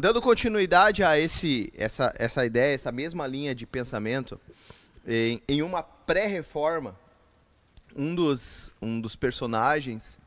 dando 0.00 0.20
continuidade 0.20 1.02
a 1.02 1.18
esse, 1.18 1.72
essa, 1.76 2.14
essa 2.16 2.44
ideia, 2.44 2.74
essa 2.74 2.92
mesma 2.92 3.26
linha 3.26 3.54
de 3.54 3.66
pensamento, 3.66 4.40
em, 5.06 5.42
em 5.48 5.62
uma 5.62 5.82
pré-reforma, 5.82 6.98
um 7.96 8.14
dos, 8.14 8.70
um 8.80 9.00
dos 9.00 9.16
personagens 9.16 10.18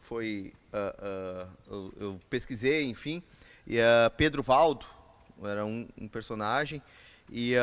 foi. 0.00 0.52
Uh, 0.72 0.76
uh, 0.76 1.50
eu, 1.70 1.94
eu, 2.00 2.20
pesquisei, 2.28 2.84
enfim, 2.84 3.22
e 3.64 3.78
uh, 3.78 4.10
Pedro 4.16 4.42
Valdo 4.42 4.84
era 5.42 5.64
um, 5.64 5.88
um 5.96 6.08
personagem, 6.08 6.82
e 7.30 7.54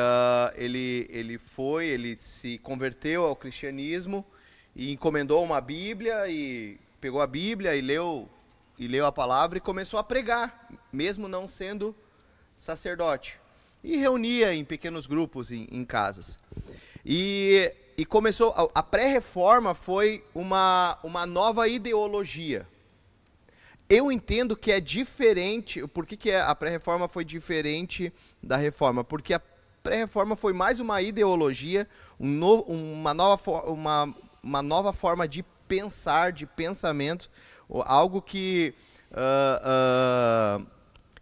ele, 0.56 1.06
ele 1.10 1.38
foi, 1.38 1.86
ele 1.86 2.16
se 2.16 2.58
converteu 2.58 3.24
ao 3.24 3.36
cristianismo 3.36 4.26
e 4.74 4.92
encomendou 4.92 5.42
uma 5.44 5.60
Bíblia 5.60 6.28
e 6.28 6.80
pegou 7.00 7.20
a 7.20 7.26
Bíblia 7.26 7.76
e 7.76 7.80
leu 7.80 8.28
e 8.78 8.86
leu 8.86 9.06
a 9.06 9.12
palavra 9.12 9.58
e 9.58 9.60
começou 9.60 9.98
a 9.98 10.04
pregar, 10.04 10.68
mesmo 10.92 11.28
não 11.28 11.46
sendo 11.46 11.94
sacerdote. 12.56 13.38
E 13.82 13.96
reunia 13.96 14.54
em 14.54 14.64
pequenos 14.64 15.06
grupos 15.06 15.50
em, 15.50 15.66
em 15.70 15.84
casas. 15.84 16.38
E, 17.04 17.74
e 17.96 18.06
começou. 18.06 18.52
A, 18.52 18.80
a 18.80 18.82
pré-reforma 18.82 19.74
foi 19.74 20.24
uma, 20.34 20.98
uma 21.02 21.26
nova 21.26 21.66
ideologia. 21.66 22.66
Eu 23.88 24.10
entendo 24.10 24.56
que 24.56 24.70
é 24.70 24.80
diferente. 24.80 25.86
Por 25.88 26.06
que, 26.06 26.16
que 26.16 26.30
é, 26.30 26.40
a 26.40 26.54
pré-reforma 26.54 27.08
foi 27.08 27.24
diferente 27.24 28.12
da 28.42 28.56
reforma? 28.56 29.02
Porque 29.02 29.34
a 29.34 29.40
pré-reforma 29.82 30.36
foi 30.36 30.52
mais 30.52 30.78
uma 30.80 31.02
ideologia, 31.02 31.88
um 32.18 32.28
no, 32.28 32.62
uma, 32.62 33.12
nova, 33.12 33.62
uma, 33.64 34.14
uma 34.42 34.62
nova 34.62 34.92
forma 34.92 35.26
de 35.26 35.44
pensar, 35.66 36.32
de 36.32 36.46
pensamento, 36.46 37.28
algo 37.80 38.20
que 38.20 38.74
uh, 39.12 40.60
uh, 40.60 40.66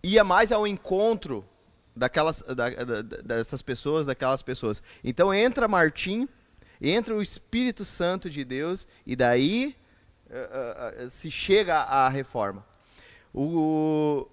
ia 0.02 0.24
mais 0.24 0.50
ao 0.50 0.66
encontro 0.66 1.44
daquelas, 1.94 2.42
da, 2.42 2.70
da, 2.70 3.02
dessas 3.02 3.62
pessoas, 3.62 4.06
daquelas 4.06 4.42
pessoas. 4.42 4.82
Então 5.04 5.32
entra 5.32 5.68
Martim, 5.68 6.28
entra 6.80 7.14
o 7.14 7.22
Espírito 7.22 7.84
Santo 7.84 8.30
de 8.30 8.44
Deus 8.44 8.88
e 9.06 9.14
daí 9.14 9.76
uh, 10.26 11.10
se 11.10 11.30
chega 11.30 11.76
à 11.76 12.08
reforma. 12.08 12.64
O, 13.32 14.26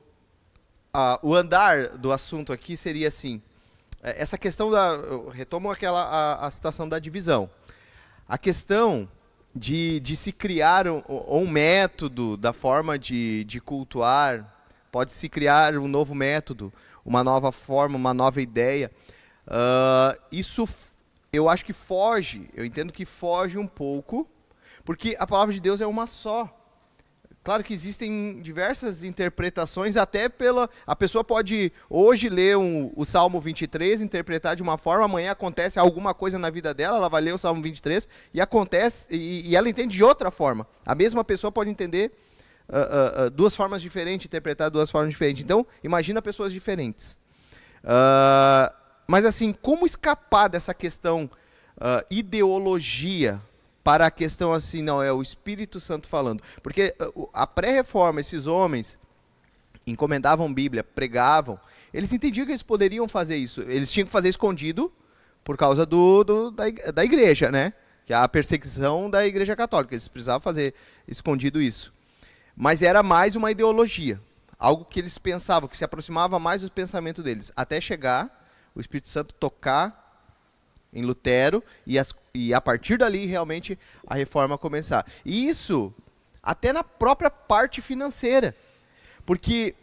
o 1.22 1.36
andar 1.36 1.90
do 1.90 2.12
assunto 2.12 2.52
aqui 2.52 2.76
seria 2.76 3.10
assim: 3.10 3.42
é, 4.02 4.22
essa 4.22 4.38
questão 4.38 4.72
da. 4.72 4.98
Retomo 5.32 5.72
aquela 5.72 6.02
a, 6.02 6.48
a 6.48 6.52
situação 6.52 6.88
da 6.88 7.00
divisão. 7.00 7.50
A 8.28 8.38
questão 8.38 9.10
de, 9.58 10.00
de 10.00 10.16
se 10.16 10.31
criar 10.31 10.88
um, 10.88 11.02
um 11.27 11.47
método 11.47 12.38
da 12.38 12.53
forma 12.53 12.97
de, 12.97 13.44
de 13.45 13.59
cultuar, 13.59 14.45
pode 14.91 15.11
se 15.11 15.27
criar 15.27 15.77
um 15.77 15.88
novo 15.88 16.14
método, 16.16 16.72
uma 17.05 17.23
nova 17.23 17.52
forma, 17.52 17.97
uma 17.97 18.14
nova 18.14 18.41
ideia. 18.41 18.91
Uh, 19.47 20.19
isso 20.31 20.67
eu 21.31 21.49
acho 21.49 21.66
que 21.66 21.73
foge, 21.73 22.49
eu 22.53 22.66
entendo 22.66 22.94
que 22.94 23.05
foge 23.05 23.58
um 23.58 23.67
pouco, 23.67 24.27
porque 24.86 25.16
a 25.19 25.27
palavra 25.27 25.53
de 25.53 25.59
Deus 25.59 25.81
é 25.81 25.88
uma 25.88 26.08
só. 26.08 26.56
Claro 27.48 27.64
que 27.64 27.73
existem 27.73 28.42
diversas 28.42 29.03
interpretações, 29.03 29.95
até 29.95 30.28
pela. 30.28 30.70
A 30.86 30.94
pessoa 30.94 31.23
pode 31.23 31.72
hoje 31.89 32.28
ler 32.28 32.58
um, 32.58 32.92
o 32.94 33.06
Salmo 33.06 33.39
23, 33.39 34.02
interpretar 34.02 34.54
de 34.54 34.62
uma 34.62 34.78
forma, 34.78 35.06
amanhã 35.06 35.31
acontece 35.31 35.80
alguma 35.80 36.14
coisa 36.14 36.38
na 36.38 36.50
vida 36.50 36.73
dela, 36.73 36.98
ela 36.98 37.08
vai 37.08 37.22
ler 37.22 37.34
o 37.34 37.38
Salmo 37.38 37.62
23 37.62 38.06
e 38.34 38.42
acontece, 38.42 39.08
e, 39.09 39.50
e 39.50 39.56
ela 39.56 39.70
entende 39.70 39.95
de 39.95 40.04
outra 40.04 40.30
forma. 40.30 40.67
A 40.86 40.94
mesma 40.94 41.23
pessoa 41.23 41.50
pode 41.50 41.70
entender 41.70 42.12
uh, 42.67 42.73
uh, 42.73 43.28
uh, 43.28 43.30
duas 43.30 43.56
formas 43.56 43.82
diferentes, 43.82 44.26
interpretar 44.26 44.70
duas 44.70 44.92
formas 44.92 45.10
diferentes. 45.10 45.42
Então, 45.42 45.66
imagina 45.82 46.21
pessoas 46.21 46.52
diferentes. 46.52 47.17
mas 49.08 49.23
assim, 49.26 49.54
como 49.54 49.86
escapar 49.86 50.50
dessa 50.50 50.73
questão 50.73 51.30
ideologia 52.11 53.42
para 53.87 54.08
a 54.08 54.11
questão 54.11 54.52
assim, 54.52 54.81
não, 54.81 55.02
é 55.02 55.14
o 55.14 55.21
Espírito 55.21 55.80
Santo 55.80 56.09
falando. 56.09 56.43
Porque 56.61 56.93
uh, 57.15 57.30
a 57.31 57.48
pré-reforma, 57.48 58.20
esses 58.20 58.45
homens 58.45 58.99
encomendavam 59.86 60.53
Bíblia, 60.53 60.83
pregavam, 60.83 61.58
eles 61.93 62.11
entendiam 62.11 62.45
que 62.45 62.52
eles 62.52 62.61
poderiam 62.61 63.08
fazer 63.08 63.37
isso. 63.37 63.61
Eles 63.61 63.89
tinham 63.89 64.05
que 64.05 64.11
fazer 64.11 64.27
escondido 64.27 64.92
por 65.42 65.55
causa 65.55 65.86
do, 65.86 66.21
do 66.26 66.52
da, 66.52 66.65
da 66.93 67.05
igreja, 67.05 67.49
né? 67.49 67.71
Que 68.05 68.11
é 68.11 68.17
a 68.17 68.27
perseguição 68.27 69.09
da 69.09 69.26
igreja 69.26 69.55
católica. 69.55 69.95
Eles 69.95 70.09
precisavam 70.09 70.42
fazer 70.42 70.73
escondido 71.08 71.61
isso. 71.61 71.93
Mas 72.58 72.81
era 72.81 73.02
mais 73.02 73.37
uma 73.37 73.52
ideologia. 73.52 74.20
Algo 74.59 74.83
que 74.83 74.99
eles 74.99 75.17
pensavam, 75.17 75.70
que 75.70 75.77
se 75.77 75.86
aproximava 75.86 76.37
mais 76.37 76.61
do 76.61 76.70
pensamento 76.70 77.23
deles. 77.23 77.53
Até 77.55 77.80
chegar 77.80 78.49
o 78.76 78.81
Espírito 78.81 79.08
Santo 79.08 79.33
tocar 79.33 80.07
em 80.97 81.03
Lutero 81.03 81.63
e, 81.85 81.99
as, 81.99 82.13
e 82.33 82.53
a 82.53 82.59
partir 82.59 82.97
dali 82.97 83.27
realmente 83.27 83.77
a 84.05 84.15
reforma 84.15 84.58
começar. 84.58 85.05
E 85.23 85.47
isso 85.47 85.93
até 86.41 86.73
na 86.73 86.83
própria 86.83 87.30
parte 87.30 87.81
financeira. 87.81 88.55
Porque 89.23 89.75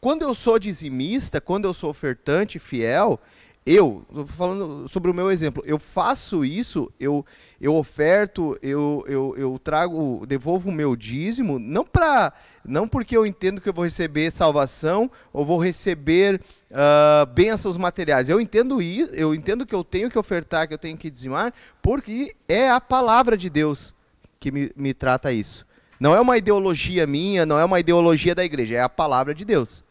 quando 0.00 0.22
eu 0.22 0.34
sou 0.34 0.58
dizimista, 0.58 1.40
quando 1.40 1.66
eu 1.66 1.74
sou 1.74 1.90
ofertante 1.90 2.58
fiel, 2.58 3.20
eu, 3.64 4.04
falando 4.26 4.88
sobre 4.88 5.08
o 5.08 5.14
meu 5.14 5.30
exemplo, 5.30 5.62
eu 5.64 5.78
faço 5.78 6.44
isso, 6.44 6.92
eu, 6.98 7.24
eu 7.60 7.76
oferto, 7.76 8.58
eu, 8.60 9.04
eu, 9.06 9.34
eu 9.36 9.58
trago, 9.62 10.26
devolvo 10.26 10.68
o 10.68 10.72
meu 10.72 10.96
dízimo, 10.96 11.60
não 11.60 11.84
para 11.84 12.32
não 12.64 12.88
porque 12.88 13.16
eu 13.16 13.24
entendo 13.24 13.60
que 13.60 13.68
eu 13.68 13.72
vou 13.72 13.84
receber 13.84 14.32
salvação 14.32 15.10
ou 15.32 15.44
vou 15.44 15.58
receber 15.58 16.40
uh, 16.70 17.26
bênçãos 17.26 17.76
materiais. 17.76 18.28
Eu 18.28 18.40
entendo 18.40 18.82
isso, 18.82 19.14
eu 19.14 19.34
entendo 19.34 19.66
que 19.66 19.74
eu 19.74 19.84
tenho 19.84 20.10
que 20.10 20.18
ofertar, 20.18 20.66
que 20.66 20.74
eu 20.74 20.78
tenho 20.78 20.96
que 20.96 21.10
dizimar, 21.10 21.52
porque 21.80 22.34
é 22.48 22.68
a 22.68 22.80
palavra 22.80 23.36
de 23.36 23.48
Deus 23.48 23.94
que 24.40 24.50
me, 24.50 24.72
me 24.74 24.92
trata 24.92 25.32
isso. 25.32 25.64
Não 26.00 26.16
é 26.16 26.20
uma 26.20 26.36
ideologia 26.36 27.06
minha, 27.06 27.46
não 27.46 27.58
é 27.60 27.64
uma 27.64 27.78
ideologia 27.78 28.34
da 28.34 28.44
igreja, 28.44 28.74
é 28.74 28.80
a 28.80 28.88
palavra 28.88 29.32
de 29.32 29.44
Deus. 29.44 29.84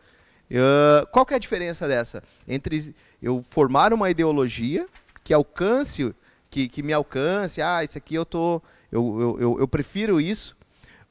Qual 1.11 1.25
que 1.25 1.33
é 1.33 1.37
a 1.37 1.39
diferença 1.39 1.87
dessa? 1.87 2.23
Entre 2.47 2.95
eu 3.21 3.43
formar 3.49 3.93
uma 3.93 4.09
ideologia 4.09 4.85
que 5.23 5.33
alcance, 5.33 6.13
que, 6.49 6.67
que 6.67 6.83
me 6.83 6.93
alcance, 6.93 7.61
ah, 7.61 7.83
isso 7.83 7.97
aqui 7.97 8.15
eu 8.15 8.25
tô. 8.25 8.61
Eu, 8.91 9.21
eu, 9.21 9.39
eu, 9.39 9.59
eu 9.59 9.67
prefiro 9.67 10.19
isso, 10.19 10.57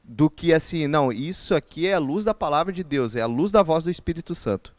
do 0.03 0.29
que 0.29 0.53
assim, 0.53 0.87
não, 0.87 1.11
isso 1.11 1.55
aqui 1.55 1.87
é 1.87 1.93
a 1.93 1.99
luz 1.99 2.25
da 2.25 2.33
palavra 2.33 2.71
de 2.71 2.83
Deus, 2.83 3.15
é 3.15 3.21
a 3.21 3.25
luz 3.25 3.51
da 3.51 3.63
voz 3.63 3.83
do 3.83 3.89
Espírito 3.89 4.35
Santo. 4.35 4.75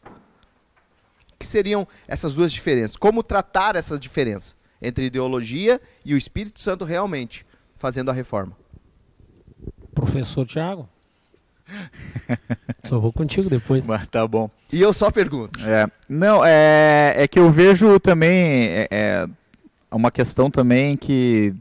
Que 1.37 1.45
seriam 1.45 1.85
essas 2.07 2.33
duas 2.33 2.53
diferenças? 2.53 2.95
Como 2.95 3.23
tratar 3.23 3.75
essa 3.75 3.99
diferença 3.99 4.55
entre 4.81 5.05
ideologia 5.05 5.81
e 6.05 6.13
o 6.13 6.17
Espírito 6.17 6.61
Santo 6.61 6.85
realmente 6.85 7.45
fazendo 7.73 8.09
a 8.09 8.13
reforma? 8.13 8.55
Professor 9.93 10.45
Tiago? 10.45 10.87
só 12.85 12.99
vou 12.99 13.13
contigo 13.13 13.49
depois. 13.49 13.87
Mas 13.87 14.07
tá 14.07 14.27
bom. 14.27 14.49
E 14.71 14.81
eu 14.81 14.93
só 14.93 15.11
pergunto. 15.11 15.59
É, 15.65 15.87
não, 16.07 16.43
é, 16.45 17.13
é 17.17 17.27
que 17.27 17.39
eu 17.39 17.51
vejo 17.51 17.99
também 17.99 18.67
é, 18.67 18.87
é 18.91 19.27
uma 19.91 20.11
questão 20.11 20.49
também 20.49 20.97
que 20.97 21.55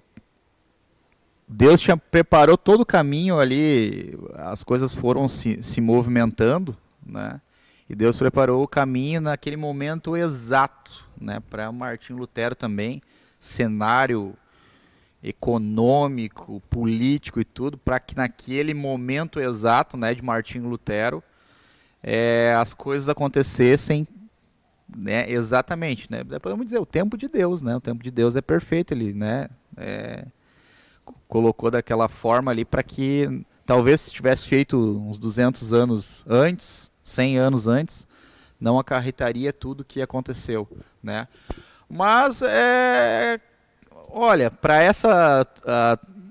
Deus 1.47 1.81
tinha 1.81 1.97
preparou 1.97 2.57
todo 2.57 2.81
o 2.81 2.87
caminho 2.87 3.39
ali, 3.39 4.19
as 4.35 4.65
coisas 4.65 4.95
foram 4.95 5.29
se, 5.29 5.63
se 5.63 5.81
movimentando, 5.81 6.77
né? 7.05 7.41
E 7.89 7.95
Deus 7.95 8.17
preparou 8.17 8.63
o 8.63 8.69
caminho 8.69 9.21
naquele 9.21 9.57
momento 9.57 10.17
exato, 10.17 11.05
né? 11.21 11.41
Para 11.51 11.71
Martim 11.71 12.15
Lutero 12.15 12.55
também, 12.55 13.03
cenário 13.39 14.35
econômico, 15.23 16.61
político 16.69 17.41
e 17.41 17.45
tudo, 17.45 17.79
para 17.79 18.01
que 18.01 18.17
naquele 18.17 18.75
momento 18.75 19.39
exato, 19.39 19.97
né, 19.97 20.15
de 20.15 20.23
Martinho 20.23 20.69
Lutero, 20.69 21.23
é, 22.03 22.55
as 22.59 22.75
coisas 22.75 23.09
acontecessem, 23.09 24.07
né, 24.95 25.31
exatamente, 25.31 26.11
né? 26.11 26.25
Podemos 26.25 26.67
dizer 26.67 26.79
o 26.79 26.85
tempo 26.87 27.17
de 27.17 27.29
Deus, 27.29 27.63
né? 27.63 27.77
O 27.77 27.81
tempo 27.81 28.03
de 28.03 28.11
Deus 28.11 28.37
é 28.37 28.43
perfeito, 28.43 28.93
ele, 28.93 29.15
né? 29.15 29.49
É, 29.77 30.27
colocou 31.29 31.71
daquela 31.71 32.09
forma 32.09 32.51
ali 32.51 32.65
para 32.65 32.83
que 32.83 33.45
talvez 33.65 34.03
se 34.03 34.11
tivesse 34.11 34.49
feito 34.49 34.77
uns 34.77 35.19
200 35.19 35.73
anos 35.73 36.25
antes, 36.29 36.93
100 37.05 37.39
anos 37.39 37.67
antes, 37.69 38.07
não 38.61 38.79
acarretaria 38.79 39.53
tudo 39.53 39.85
que 39.85 40.03
aconteceu, 40.03 40.69
né? 41.03 41.27
Mas 41.89 42.43
é 42.43 43.41
Olha, 44.15 44.51
para 44.51 44.83
essa 44.83 45.47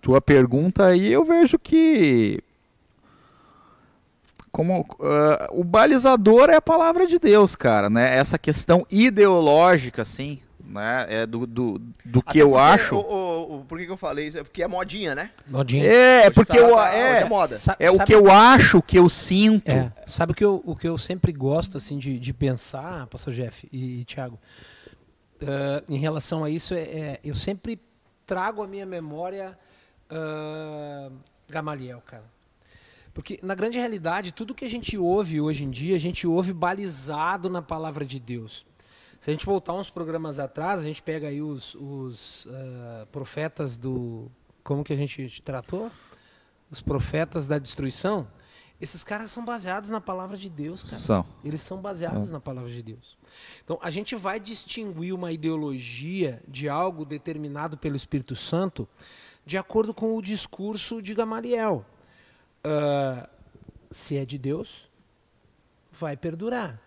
tua 0.02 0.22
pergunta 0.22 0.86
aí, 0.86 1.12
eu 1.12 1.24
vejo 1.26 1.58
que 1.58 2.44
como 4.52 4.82
uh, 4.82 4.86
o 5.52 5.64
balizador 5.64 6.50
é 6.50 6.56
a 6.56 6.62
palavra 6.62 7.08
de 7.08 7.18
Deus, 7.18 7.56
cara, 7.56 7.90
né? 7.90 8.18
Essa 8.18 8.38
questão 8.38 8.86
ideológica, 8.92 10.02
assim, 10.02 10.40
né? 10.60 11.06
É 11.10 11.26
do, 11.26 11.48
do, 11.48 11.82
do 12.04 12.22
que 12.22 12.38
eu 12.38 12.58
acho. 12.58 12.96
O, 12.96 13.60
o, 13.60 13.66
por 13.66 13.80
que, 13.80 13.90
eu 13.90 13.98
falei 13.98 14.28
isso? 14.28 14.38
É 14.38 14.44
porque 14.44 14.62
é 14.62 14.68
modinha, 14.68 15.16
né? 15.16 15.32
Modinha. 15.48 15.86
É, 15.86 15.94
é 15.94 16.20
Hoje 16.22 16.32
porque 16.32 16.58
tá- 16.58 16.64
eu, 16.68 16.76
tá- 16.76 16.94
é, 16.94 17.22
é 17.22 17.26
moda. 17.26 17.56
Sa- 17.56 17.78
é 17.80 17.90
o 17.90 18.04
que 18.04 18.14
eu 18.14 18.30
acho, 18.30 18.80
o 18.80 18.84
que 18.84 19.00
eu 19.00 19.08
sinto. 19.08 19.72
É, 19.72 19.92
sabe 20.06 20.34
o 20.34 20.36
que 20.36 20.44
eu, 20.44 20.62
o 20.66 20.76
que 20.76 20.88
eu 20.88 20.98
sempre 20.98 21.32
gosto 21.32 21.78
assim 21.78 21.98
de, 21.98 22.20
de 22.20 22.34
pensar, 22.34 23.08
pastor 23.08 23.34
Jeff 23.34 23.68
e, 23.72 24.02
e 24.02 24.06
Thiago, 24.06 24.38
ah, 25.42 25.84
em 25.90 25.98
relação 25.98 26.44
a 26.44 26.50
isso, 26.50 26.74
é, 26.74 26.82
é, 26.82 27.20
eu 27.24 27.36
sempre 27.36 27.80
trago 28.26 28.62
à 28.62 28.68
minha 28.68 28.86
memória 28.86 29.58
ah, 30.10 31.12
Gamaliel, 31.50 32.02
cara. 32.02 32.30
Porque, 33.14 33.40
na 33.44 33.54
grande 33.56 33.78
realidade, 33.78 34.32
tudo 34.32 34.56
que 34.56 34.64
a 34.64 34.70
gente 34.70 34.98
ouve 34.98 35.42
hoje 35.42 35.66
em 35.66 35.70
dia, 35.70 35.96
a 35.96 36.00
gente 36.00 36.26
ouve 36.26 36.54
balizado 36.54 37.50
na 37.50 37.62
palavra 37.62 38.06
de 38.06 38.20
Deus. 38.20 38.66
Se 39.20 39.30
a 39.30 39.34
gente 39.34 39.46
voltar 39.46 39.74
uns 39.74 39.90
programas 39.90 40.40
atrás, 40.40 40.80
a 40.80 40.84
gente 40.84 41.02
pega 41.02 41.28
aí 41.28 41.42
os, 41.42 41.76
os 41.76 42.48
ah, 42.50 43.08
profetas 43.12 43.78
do. 43.78 44.32
Como 44.64 44.84
que 44.84 44.94
a 44.94 44.96
gente 44.96 45.42
tratou? 45.42 45.92
Os 46.70 46.82
profetas 46.82 47.48
da 47.48 47.58
destruição. 47.58 48.28
Esses 48.82 49.04
caras 49.04 49.32
são 49.32 49.46
baseados 49.46 49.92
na 49.92 50.02
palavra 50.02 50.36
de 50.36 50.50
Deus, 50.50 50.82
cara. 50.82 50.96
São. 50.96 51.26
Eles 51.44 51.62
são 51.62 51.78
baseados 51.80 52.32
na 52.32 52.40
palavra 52.40 52.72
de 52.72 52.82
Deus. 52.82 53.16
Então, 53.64 53.78
a 53.82 53.92
gente 53.92 54.16
vai 54.16 54.40
distinguir 54.40 55.14
uma 55.14 55.32
ideologia 55.32 56.42
de 56.48 56.68
algo 56.68 57.06
determinado 57.06 57.78
pelo 57.78 57.96
Espírito 57.96 58.36
Santo 58.36 58.90
de 59.46 59.58
acordo 59.58 59.94
com 59.94 60.18
o 60.18 60.22
discurso 60.22 61.00
de 61.00 61.14
Gamaliel. 61.14 61.86
Ah, 62.64 63.30
se 63.92 64.18
é 64.18 64.26
de 64.26 64.38
Deus, 64.38 64.90
vai 65.92 66.18
perdurar. 66.18 66.82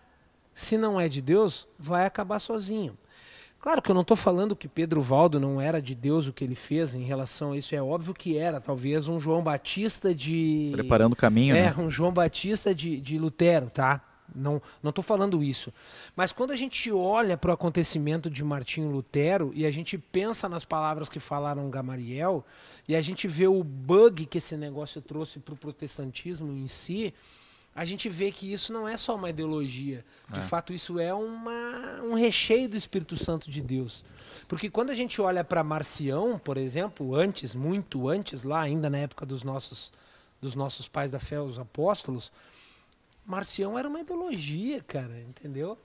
Se 0.53 0.77
não 0.77 0.99
é 0.99 1.07
de 1.07 1.21
Deus, 1.21 1.67
vai 1.77 2.05
acabar 2.05 2.39
sozinho. 2.39 2.97
Claro 3.65 3.81
que 3.81 3.89
eu 3.89 3.95
não 3.95 4.03
estou 4.03 4.15
falando 4.15 4.55
que 4.55 4.67
Pedro 4.67 5.01
Valdo 5.01 5.39
não 5.39 5.59
era 5.59 5.81
de 5.81 5.95
Deus 5.95 6.27
o 6.27 6.31
que 6.33 6.43
ele 6.43 6.53
fez 6.53 6.93
em 6.93 7.01
relação 7.01 7.53
a 7.53 7.57
isso. 7.57 7.73
É 7.73 7.81
óbvio 7.81 8.13
que 8.13 8.37
era. 8.37 8.61
Talvez 8.61 9.07
um 9.07 9.19
João 9.19 9.41
Batista 9.41 10.13
de. 10.13 10.69
Preparando 10.71 11.13
o 11.13 11.15
caminho, 11.15 11.55
É, 11.55 11.73
né? 11.73 11.75
um 11.79 11.89
João 11.89 12.13
Batista 12.13 12.75
de, 12.75 13.01
de 13.01 13.17
Lutero, 13.17 13.71
tá? 13.71 13.99
Não 14.35 14.61
não 14.83 14.89
estou 14.91 15.03
falando 15.03 15.41
isso. 15.41 15.73
Mas 16.15 16.31
quando 16.31 16.51
a 16.51 16.55
gente 16.55 16.91
olha 16.91 17.35
para 17.35 17.49
o 17.49 17.53
acontecimento 17.55 18.29
de 18.29 18.43
Martinho 18.43 18.91
Lutero 18.91 19.51
e 19.55 19.65
a 19.65 19.71
gente 19.71 19.97
pensa 19.97 20.47
nas 20.47 20.63
palavras 20.63 21.09
que 21.09 21.19
falaram 21.19 21.67
Gamaliel 21.67 22.45
e 22.87 22.95
a 22.95 23.01
gente 23.01 23.27
vê 23.27 23.47
o 23.47 23.63
bug 23.63 24.27
que 24.27 24.37
esse 24.37 24.55
negócio 24.55 25.01
trouxe 25.01 25.39
para 25.39 25.55
o 25.55 25.57
protestantismo 25.57 26.51
em 26.53 26.67
si, 26.67 27.11
a 27.75 27.83
gente 27.83 28.07
vê 28.07 28.31
que 28.31 28.53
isso 28.53 28.71
não 28.71 28.87
é 28.87 28.95
só 28.95 29.15
uma 29.15 29.29
ideologia. 29.29 30.05
De 30.31 30.39
fato, 30.39 30.71
isso 30.71 30.97
é 30.97 31.13
uma, 31.13 32.01
um 32.03 32.13
recheio 32.13 32.69
do 32.69 32.77
Espírito 32.77 33.17
Santo 33.17 33.51
de 33.51 33.61
Deus. 33.61 34.05
Porque 34.47 34.69
quando 34.69 34.91
a 34.91 34.93
gente 34.93 35.21
olha 35.21 35.43
para 35.43 35.61
Marcião, 35.61 36.39
por 36.39 36.55
exemplo, 36.55 37.13
antes, 37.13 37.53
muito 37.53 38.07
antes, 38.07 38.43
lá 38.43 38.61
ainda 38.61 38.89
na 38.89 38.99
época 38.99 39.25
dos 39.25 39.43
nossos, 39.43 39.91
dos 40.39 40.55
nossos 40.55 40.87
pais 40.87 41.11
da 41.11 41.19
fé, 41.19 41.41
os 41.41 41.59
apóstolos, 41.59 42.31
Marcião 43.25 43.77
era 43.77 43.89
uma 43.89 43.99
ideologia, 43.99 44.81
cara, 44.81 45.19
entendeu? 45.19 45.77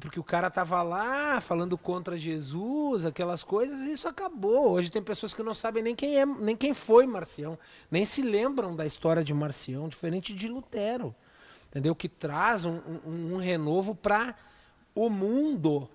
Porque 0.00 0.18
o 0.18 0.24
cara 0.24 0.50
tava 0.50 0.82
lá 0.82 1.40
falando 1.40 1.78
contra 1.78 2.18
Jesus, 2.18 3.06
aquelas 3.06 3.44
coisas, 3.44 3.82
e 3.82 3.92
isso 3.92 4.08
acabou. 4.08 4.72
Hoje 4.72 4.90
tem 4.90 5.00
pessoas 5.00 5.32
que 5.32 5.44
não 5.44 5.54
sabem 5.54 5.80
nem 5.80 5.94
quem 5.94 6.18
é, 6.18 6.26
nem 6.26 6.56
quem 6.56 6.74
foi 6.74 7.06
Marcião, 7.06 7.56
nem 7.88 8.04
se 8.04 8.20
lembram 8.20 8.74
da 8.74 8.84
história 8.84 9.22
de 9.22 9.32
Marcião, 9.32 9.88
diferente 9.88 10.34
de 10.34 10.48
Lutero, 10.48 11.14
entendeu? 11.76 11.94
Que 11.94 12.08
traz 12.08 12.64
um, 12.64 12.80
um- 13.06 13.34
um 13.34 13.36
renovo 13.36 13.94
para 13.94 14.34
o 14.94 15.10
mundo. 15.10 15.88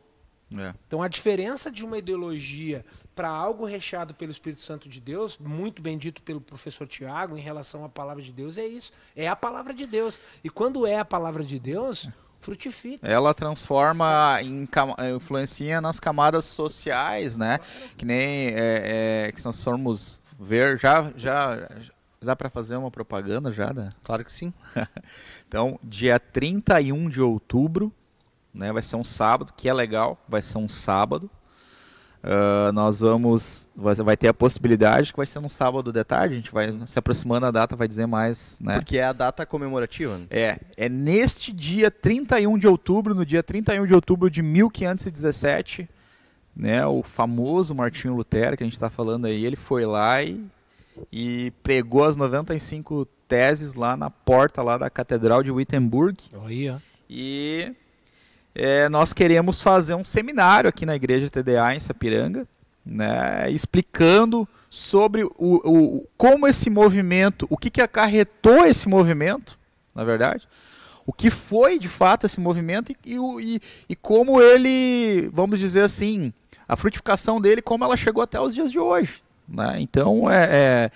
É. 0.57 0.73
Então 0.85 1.01
a 1.01 1.07
diferença 1.07 1.71
de 1.71 1.83
uma 1.85 1.97
ideologia 1.97 2.85
para 3.15 3.29
algo 3.29 3.65
recheado 3.65 4.13
pelo 4.13 4.31
Espírito 4.31 4.61
Santo 4.61 4.87
de 4.89 4.99
Deus, 4.99 5.37
muito 5.39 5.81
bem 5.81 5.97
dito 5.97 6.21
pelo 6.21 6.41
professor 6.41 6.85
Tiago, 6.87 7.37
em 7.37 7.41
relação 7.41 7.85
à 7.85 7.89
palavra 7.89 8.21
de 8.21 8.31
Deus, 8.33 8.57
é 8.57 8.65
isso. 8.65 8.91
É 9.15 9.27
a 9.29 9.35
palavra 9.35 9.73
de 9.73 9.85
Deus. 9.85 10.19
E 10.43 10.49
quando 10.49 10.85
é 10.85 10.99
a 10.99 11.05
palavra 11.05 11.43
de 11.43 11.57
Deus, 11.57 12.09
frutifica. 12.41 13.07
Ela 13.07 13.33
transforma, 13.33 14.39
em, 14.41 14.67
influencia 15.15 15.79
nas 15.79 15.99
camadas 16.01 16.43
sociais, 16.45 17.37
né? 17.37 17.59
Que 17.97 18.03
nem 18.03 18.47
é, 18.49 19.25
é, 19.27 19.31
que 19.31 19.39
se 19.39 19.45
nós 19.45 19.63
formos 19.63 20.21
ver, 20.37 20.77
já, 20.77 21.11
já, 21.15 21.55
já 21.79 21.93
dá 22.23 22.35
para 22.35 22.49
fazer 22.49 22.75
uma 22.75 22.91
propaganda 22.91 23.51
já, 23.51 23.73
né? 23.73 23.89
Claro 24.03 24.23
que 24.23 24.31
sim. 24.31 24.53
Então, 25.47 25.79
dia 25.83 26.19
31 26.19 27.09
de 27.09 27.21
outubro, 27.21 27.91
né, 28.53 28.71
vai 28.71 28.81
ser 28.81 28.95
um 28.95 29.03
sábado, 29.03 29.51
que 29.55 29.67
é 29.67 29.73
legal, 29.73 30.17
vai 30.29 30.41
ser 30.41 30.57
um 30.57 30.69
sábado. 30.69 31.29
Ah, 32.23 32.71
nós 32.73 32.99
vamos, 32.99 33.69
vai 33.75 34.15
ter 34.15 34.27
a 34.27 34.33
possibilidade 34.33 35.11
que 35.11 35.17
vai 35.17 35.25
ser 35.25 35.39
um 35.39 35.49
sábado 35.49 35.91
de 35.91 36.03
tarde, 36.03 36.35
a 36.35 36.37
gente 36.37 36.51
vai 36.51 36.71
se 36.85 36.97
aproximando 36.97 37.41
da 37.41 37.51
data, 37.51 37.75
vai 37.75 37.87
dizer 37.87 38.05
mais, 38.05 38.59
né? 38.59 38.75
Porque 38.75 38.97
é 38.97 39.05
a 39.05 39.13
data 39.13 39.45
comemorativa. 39.45 40.17
né? 40.17 40.27
É, 40.29 40.59
é 40.77 40.89
neste 40.89 41.51
dia 41.51 41.89
31 41.89 42.57
de 42.57 42.67
outubro, 42.67 43.15
no 43.15 43.25
dia 43.25 43.41
31 43.41 43.85
de 43.87 43.93
outubro 43.93 44.29
de 44.29 44.41
1517, 44.41 45.89
né, 46.55 46.85
o 46.85 47.01
famoso 47.01 47.73
Martinho 47.73 48.15
Lutero, 48.15 48.55
que 48.55 48.63
a 48.63 48.65
gente 48.65 48.73
está 48.73 48.89
falando 48.89 49.25
aí, 49.25 49.45
ele 49.45 49.55
foi 49.55 49.85
lá 49.85 50.21
e, 50.21 50.45
e 51.11 51.51
pregou 51.63 52.03
as 52.03 52.15
95 52.17 53.05
teses 53.27 53.73
lá 53.75 53.95
na 53.95 54.09
porta 54.09 54.61
lá 54.61 54.77
da 54.77 54.89
Catedral 54.89 55.41
de 55.43 55.51
Wittenberg. 55.51 56.17
E 57.09 57.71
é, 58.53 58.89
nós 58.89 59.13
queremos 59.13 59.61
fazer 59.61 59.95
um 59.95 60.03
seminário 60.03 60.67
aqui 60.69 60.85
na 60.85 60.95
igreja 60.95 61.29
TDA 61.29 61.73
em 61.75 61.79
Sapiranga, 61.79 62.45
né, 62.85 63.49
explicando 63.51 64.47
sobre 64.69 65.23
o, 65.23 65.31
o- 65.37 66.07
como 66.17 66.47
esse 66.47 66.69
movimento, 66.69 67.45
o 67.49 67.57
que, 67.57 67.69
que 67.69 67.81
acarretou 67.81 68.65
esse 68.65 68.87
movimento, 68.89 69.57
na 69.93 70.03
verdade, 70.03 70.47
o 71.05 71.11
que 71.13 71.29
foi 71.29 71.77
de 71.77 71.87
fato 71.87 72.25
esse 72.25 72.39
movimento 72.39 72.91
e, 72.91 73.15
e- 73.41 73.61
e 73.89 73.95
como 73.95 74.41
ele, 74.41 75.29
vamos 75.33 75.59
dizer 75.59 75.81
assim, 75.83 76.33
a 76.67 76.75
frutificação 76.75 77.39
dele, 77.41 77.61
como 77.61 77.83
ela 77.83 77.97
chegou 77.97 78.23
até 78.23 78.39
os 78.39 78.53
dias 78.53 78.71
de 78.71 78.79
hoje. 78.79 79.21
Né? 79.51 79.75
Então 79.79 80.29
é, 80.29 80.43
é- 80.51 80.91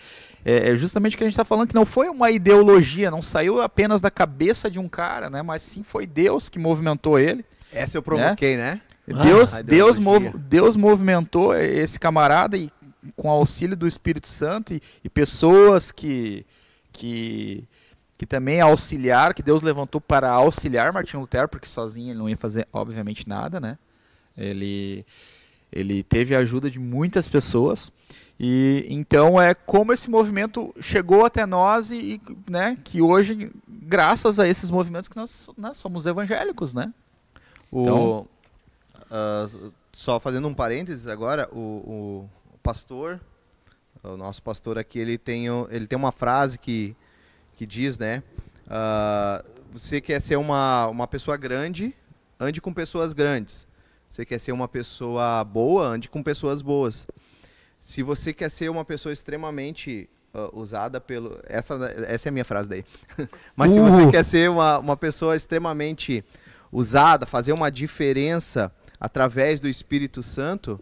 é- 0.46 0.70
é 0.72 0.76
justamente 0.76 1.16
o 1.16 1.18
que 1.18 1.24
a 1.24 1.28
gente 1.28 1.34
está 1.34 1.46
falando, 1.46 1.68
que 1.68 1.76
não 1.76 1.86
foi 1.86 2.08
uma 2.10 2.30
ideologia, 2.32 3.10
não 3.12 3.22
saiu 3.22 3.62
apenas 3.62 4.00
da 4.02 4.12
cabeça 4.12 4.70
de 4.70 4.80
um 4.80 4.88
cara, 4.88 5.30
né? 5.30 5.42
mas 5.42 5.62
sim 5.64 5.84
foi 5.84 6.06
Deus 6.08 6.50
que 6.50 6.60
movimentou 6.60 7.18
ele. 7.20 7.44
Essa 7.74 7.98
eu 7.98 8.02
provoquei, 8.02 8.56
né? 8.56 8.80
Ah, 9.14 9.24
Deus, 9.24 9.54
a 9.60 9.62
Deus, 9.62 9.98
mov- 10.00 10.24
Deus 10.38 10.76
movimentou 10.76 11.56
esse 11.56 12.00
camarada 12.00 12.58
e 12.58 12.72
com 13.16 13.30
auxílio 13.30 13.76
do 13.78 13.86
Espírito 13.88 14.28
Santo 14.28 14.74
e, 14.74 14.82
e 15.04 15.10
pessoas 15.10 15.92
que, 15.92 16.44
que, 16.92 17.64
que 18.18 18.26
também 18.26 18.62
auxiliaram, 18.62 19.34
que 19.34 19.44
Deus 19.44 19.62
levantou 19.62 20.00
para 20.02 20.30
auxiliar 20.32 20.92
Martinho 20.94 21.22
Lutero, 21.22 21.48
porque 21.48 21.68
sozinho 21.68 22.12
ele 22.12 22.18
não 22.20 22.30
ia 22.30 22.38
fazer, 22.38 22.68
obviamente, 22.74 23.28
nada, 23.30 23.60
né? 23.60 23.78
Ele, 24.38 25.06
ele 25.72 26.02
teve 26.04 26.36
a 26.36 26.40
ajuda 26.40 26.70
de 26.70 26.80
muitas 26.80 27.28
pessoas. 27.28 27.92
E 28.40 28.86
então 28.90 29.40
é 29.42 29.54
como 29.54 29.94
esse 29.94 30.10
movimento 30.10 30.74
chegou 30.82 31.24
até 31.26 31.46
nós 31.46 31.90
e, 31.92 32.22
né, 32.50 32.78
que 32.84 33.02
hoje, 33.02 33.50
graças 33.68 34.40
a 34.40 34.48
esses 34.48 34.70
movimentos, 34.70 35.08
que 35.08 35.16
nós, 35.16 35.50
nós 35.58 35.78
somos 35.78 36.06
evangélicos, 36.06 36.74
né? 36.74 36.94
O, 37.72 37.82
Então- 37.82 38.28
ah, 39.10 39.48
só 39.94 40.20
fazendo 40.20 40.48
um 40.50 40.54
parênteses 40.54 41.08
agora, 41.08 41.48
o, 41.54 41.60
o- 41.60 42.30
pastor, 42.62 43.22
o 44.04 44.18
nosso 44.18 44.42
pastor 44.44 44.78
aqui, 44.78 45.00
ele 45.00 45.18
tem, 45.18 45.46
ele 45.70 45.88
tem 45.88 45.98
uma 45.98 46.12
frase 46.12 46.58
que, 46.60 46.96
que 47.56 47.66
diz, 47.66 47.98
né? 47.98 48.22
ah, 48.68 49.46
você 49.72 50.02
quer 50.02 50.22
ser 50.22 50.36
uma, 50.38 50.88
uma 50.88 51.08
pessoa 51.08 51.38
grande, 51.38 51.94
ande 52.40 52.60
com 52.60 52.74
pessoas 52.74 53.14
grandes. 53.14 53.66
Você 54.10 54.26
quer 54.26 54.40
ser 54.40 54.52
uma 54.52 54.68
pessoa 54.68 55.44
boa, 55.44 55.86
ande 55.88 56.10
com 56.10 56.22
pessoas 56.24 56.62
boas. 56.62 57.06
Se 57.86 58.02
você 58.02 58.34
quer 58.34 58.50
ser 58.50 58.68
uma 58.72 58.84
pessoa 58.84 59.14
extremamente 59.14 60.10
ah, 60.34 60.50
usada 60.54 61.00
pelo. 61.00 61.40
Essa, 61.44 61.76
essa 62.08 62.28
é 62.28 62.30
a 62.30 62.32
minha 62.32 62.44
frase 62.44 62.68
daí. 62.68 62.84
Mas 63.56 63.74
se 63.74 63.80
você 63.80 64.02
Uh. 64.06 64.10
quer 64.12 64.26
ser 64.26 64.50
uma, 64.50 64.80
uma 64.80 64.98
pessoa 64.98 65.36
extremamente 65.36 66.26
usada, 66.72 67.28
fazer 67.28 67.54
uma 67.54 67.70
diferença 67.70 68.72
através 69.00 69.60
do 69.60 69.68
Espírito 69.68 70.24
Santo, 70.24 70.80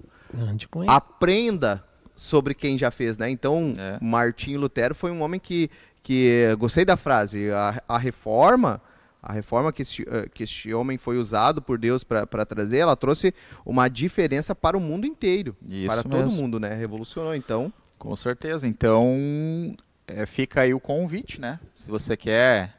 aprenda 0.88 1.83
sobre 2.15 2.53
quem 2.53 2.77
já 2.77 2.89
fez, 2.89 3.17
né? 3.17 3.29
Então, 3.29 3.74
É. 3.77 3.98
Martinho 4.01 4.62
Lutero 4.62 4.95
foi 4.95 5.12
um 5.12 5.22
homem 5.24 5.41
que, 5.41 5.69
que 6.01 6.55
gostei 6.57 6.86
da 6.86 6.95
frase, 6.95 7.51
a, 7.51 7.83
a 7.86 7.98
reforma, 7.98 8.81
a 9.23 9.31
reforma 9.31 9.71
que 9.71 9.81
este, 9.81 10.05
eh, 10.05 10.27
que 10.33 10.43
este 10.43 10.73
homem 10.73 10.97
foi 10.97 11.17
usado 11.17 11.61
por 11.61 11.77
Deus 11.77 12.03
para 12.03 12.45
trazer, 12.45 12.79
ela 12.79 12.95
trouxe 12.95 13.33
uma 13.65 13.87
diferença 13.87 14.53
para 14.53 14.77
o 14.77 14.81
mundo 14.81 15.07
inteiro, 15.07 15.55
Isso 15.65 15.87
para 15.87 16.03
todo 16.03 16.23
mesmo. 16.23 16.41
mundo, 16.41 16.59
né? 16.59 16.75
Revolucionou, 16.75 17.33
então. 17.33 17.71
Com 17.97 18.13
certeza. 18.17 18.67
Então, 18.67 19.73
é, 20.05 20.25
fica 20.25 20.61
aí 20.61 20.73
o 20.73 20.79
convite, 20.79 21.39
né? 21.39 21.57
Se 21.73 21.89
você 21.89 22.17
quer 22.17 22.75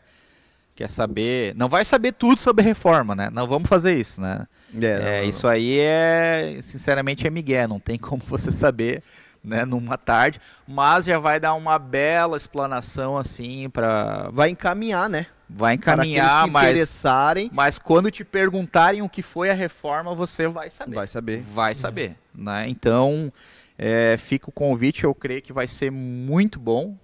quer 0.74 0.90
saber, 0.90 1.54
não 1.54 1.68
vai 1.68 1.84
saber 1.84 2.12
tudo 2.12 2.38
sobre 2.38 2.64
reforma, 2.64 3.14
né? 3.14 3.30
Não 3.32 3.46
vamos 3.46 3.68
fazer 3.68 3.94
isso, 3.94 4.20
né? 4.20 4.46
É, 4.74 4.86
É, 4.86 5.20
não, 5.22 5.28
isso 5.28 5.46
aí 5.46 5.78
é, 5.78 6.58
sinceramente, 6.60 7.26
é 7.26 7.30
migué, 7.30 7.66
não 7.66 7.78
tem 7.78 7.96
como 7.96 8.20
você 8.26 8.50
saber 8.50 9.02
né, 9.42 9.64
numa 9.64 9.96
tarde, 9.96 10.40
mas 10.66 11.04
já 11.04 11.18
vai 11.18 11.38
dar 11.38 11.54
uma 11.54 11.78
bela 11.78 12.36
explanação 12.36 13.16
assim 13.16 13.70
para 13.70 14.30
vai 14.32 14.48
encaminhar, 14.50 15.08
né? 15.08 15.26
Vai 15.48 15.74
encaminhar, 15.74 16.46
mas 16.48 16.70
interessarem, 16.70 17.50
mas 17.52 17.78
quando 17.78 18.10
te 18.10 18.24
perguntarem 18.24 19.02
o 19.02 19.08
que 19.08 19.22
foi 19.22 19.50
a 19.50 19.54
reforma, 19.54 20.14
você 20.14 20.48
vai 20.48 20.70
saber. 20.70 20.94
vai 20.94 21.06
saber. 21.06 21.42
Vai 21.42 21.74
saber, 21.74 22.16
né? 22.34 22.68
Então, 22.68 23.32
é, 23.78 24.16
fica 24.16 24.48
o 24.48 24.52
convite, 24.52 25.04
eu 25.04 25.14
creio 25.14 25.42
que 25.42 25.52
vai 25.52 25.68
ser 25.68 25.90
muito 25.90 26.58
bom. 26.58 26.96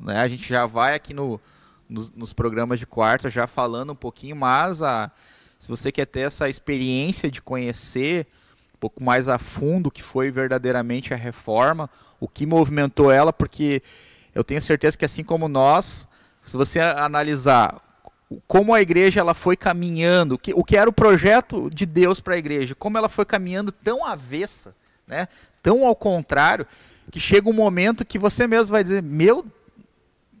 Né? 0.00 0.18
A 0.20 0.28
gente 0.28 0.48
já 0.48 0.66
vai 0.66 0.94
aqui 0.94 1.14
no, 1.14 1.40
nos, 1.88 2.10
nos 2.10 2.32
programas 2.32 2.78
de 2.78 2.86
quarta 2.86 3.28
já 3.28 3.46
falando 3.46 3.92
um 3.92 3.96
pouquinho, 3.96 4.34
mas 4.34 4.82
a, 4.82 5.10
se 5.58 5.68
você 5.68 5.92
quer 5.92 6.06
ter 6.06 6.20
essa 6.20 6.48
experiência 6.48 7.30
de 7.30 7.40
conhecer 7.40 8.26
um 8.74 8.78
pouco 8.78 9.02
mais 9.02 9.28
a 9.28 9.38
fundo 9.38 9.88
o 9.88 9.90
que 9.90 10.02
foi 10.02 10.30
verdadeiramente 10.30 11.12
a 11.12 11.16
reforma, 11.16 11.90
o 12.18 12.28
que 12.28 12.46
movimentou 12.46 13.10
ela, 13.10 13.32
porque 13.32 13.82
eu 14.34 14.42
tenho 14.42 14.62
certeza 14.62 14.96
que 14.96 15.04
assim 15.04 15.24
como 15.24 15.48
nós, 15.48 16.07
se 16.48 16.56
você 16.56 16.80
analisar 16.80 17.80
como 18.46 18.74
a 18.74 18.80
igreja 18.80 19.20
ela 19.20 19.34
foi 19.34 19.56
caminhando, 19.56 20.34
o 20.34 20.38
que, 20.38 20.52
o 20.54 20.64
que 20.64 20.76
era 20.76 20.88
o 20.88 20.92
projeto 20.92 21.70
de 21.70 21.86
Deus 21.86 22.20
para 22.20 22.34
a 22.34 22.38
igreja, 22.38 22.74
como 22.74 22.98
ela 22.98 23.08
foi 23.08 23.24
caminhando 23.24 23.72
tão 23.72 24.04
avessa, 24.04 24.74
né? 25.06 25.28
tão 25.62 25.86
ao 25.86 25.94
contrário, 25.94 26.66
que 27.10 27.18
chega 27.18 27.48
um 27.48 27.54
momento 27.54 28.04
que 28.04 28.18
você 28.18 28.46
mesmo 28.46 28.72
vai 28.72 28.82
dizer: 28.82 29.02
Meu, 29.02 29.46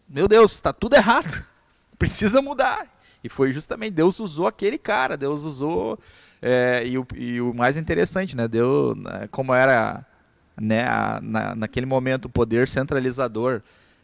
meu 0.08 0.28
Deus, 0.28 0.52
está 0.52 0.72
tudo 0.72 0.96
errado, 0.96 1.44
precisa 1.98 2.42
mudar. 2.42 2.86
E 3.22 3.28
foi 3.28 3.52
justamente 3.52 3.94
Deus 3.94 4.20
usou 4.20 4.46
aquele 4.46 4.78
cara, 4.78 5.16
Deus 5.16 5.44
usou. 5.44 5.98
É, 6.40 6.86
e, 6.86 6.96
o, 6.96 7.06
e, 7.16 7.40
o, 7.40 7.52
mais 7.52 7.76
interessante, 7.76 8.36
né? 8.36 8.46
Deu, 8.46 8.94
né, 8.94 9.28
como 9.30 9.52
era 9.52 10.06
né, 10.60 10.86
a, 10.86 11.18
na, 11.20 11.54
naquele 11.54 11.86
momento 11.86 12.26
o 12.26 12.30
poder 12.30 12.68
centralizador 12.68 13.60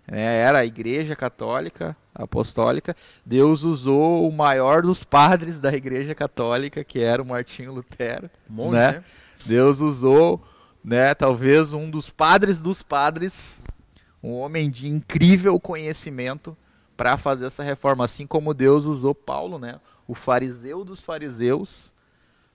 né, 0.06 0.38
era 0.40 0.58
a 0.58 0.66
Igreja 0.66 1.16
Católica 1.16 1.96
Apostólica, 2.14 2.94
Deus 3.26 3.64
usou 3.64 4.28
o 4.28 4.32
maior 4.32 4.82
dos 4.82 5.02
padres 5.02 5.58
da 5.58 5.72
Igreja 5.74 6.14
Católica, 6.14 6.84
que 6.84 7.00
era 7.00 7.20
o 7.20 7.26
Martinho 7.26 7.72
Lutero. 7.72 8.30
Né? 8.48 8.92
né? 8.92 9.04
Deus 9.44 9.80
usou, 9.80 10.42
né, 10.82 11.12
talvez 11.14 11.72
um 11.72 11.90
dos 11.90 12.10
padres 12.10 12.60
dos 12.60 12.82
padres, 12.82 13.64
um 14.22 14.32
homem 14.32 14.70
de 14.70 14.88
incrível 14.88 15.58
conhecimento 15.58 16.56
para 16.96 17.16
fazer 17.16 17.46
essa 17.46 17.64
reforma, 17.64 18.04
assim 18.04 18.26
como 18.26 18.54
Deus 18.54 18.84
usou 18.84 19.14
Paulo, 19.14 19.58
né, 19.58 19.80
o 20.06 20.14
fariseu 20.14 20.84
dos 20.84 21.02
fariseus, 21.02 21.92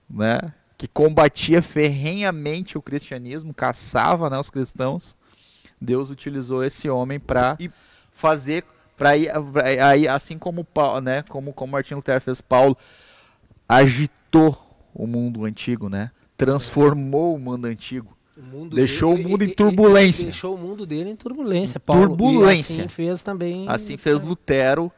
né, 0.10 0.54
que 0.78 0.88
combatia 0.88 1.62
ferrenhamente 1.62 2.78
o 2.78 2.82
cristianismo, 2.82 3.54
caçava, 3.54 4.30
né, 4.30 4.40
os 4.40 4.50
cristãos. 4.50 5.16
Deus 5.82 6.10
utilizou 6.12 6.64
esse 6.64 6.90
homem 6.90 7.20
para 7.20 7.56
E- 7.60 7.70
fazer 8.14 8.64
para 8.98 9.12
aí 9.12 10.08
assim 10.08 10.38
como 10.38 10.64
Paulo, 10.66 11.00
né, 11.00 11.24
como 11.30 11.54
como 11.54 11.72
Martin 11.72 11.94
Lutero 11.94 12.20
fez 12.20 12.42
Paulo 12.42 12.76
agitou 13.68 14.58
o 14.94 15.06
mundo 15.08 15.46
antigo, 15.46 15.90
né? 15.90 16.12
Transformou 16.38 17.36
o 17.36 17.40
mundo 17.40 17.66
antigo. 17.66 18.18
O 18.38 18.42
mundo 18.42 18.76
Deixou 18.76 19.14
dele- 19.16 19.26
o 19.26 19.30
mundo 19.30 19.44
em 19.44 19.50
turbulência. 19.50 20.24
Deixou 20.24 20.56
o 20.56 20.58
mundo 20.58 20.86
dele 20.86 21.10
em 21.10 21.16
turbulência, 21.16 21.80
Paulo. 21.80 22.08
turbulência. 22.08 22.74
E 22.74 22.80
assim 22.80 22.88
fez 22.88 23.22
também. 23.22 23.66
Assim 23.68 23.98
fez 23.98 24.22
Lutero 24.22 24.92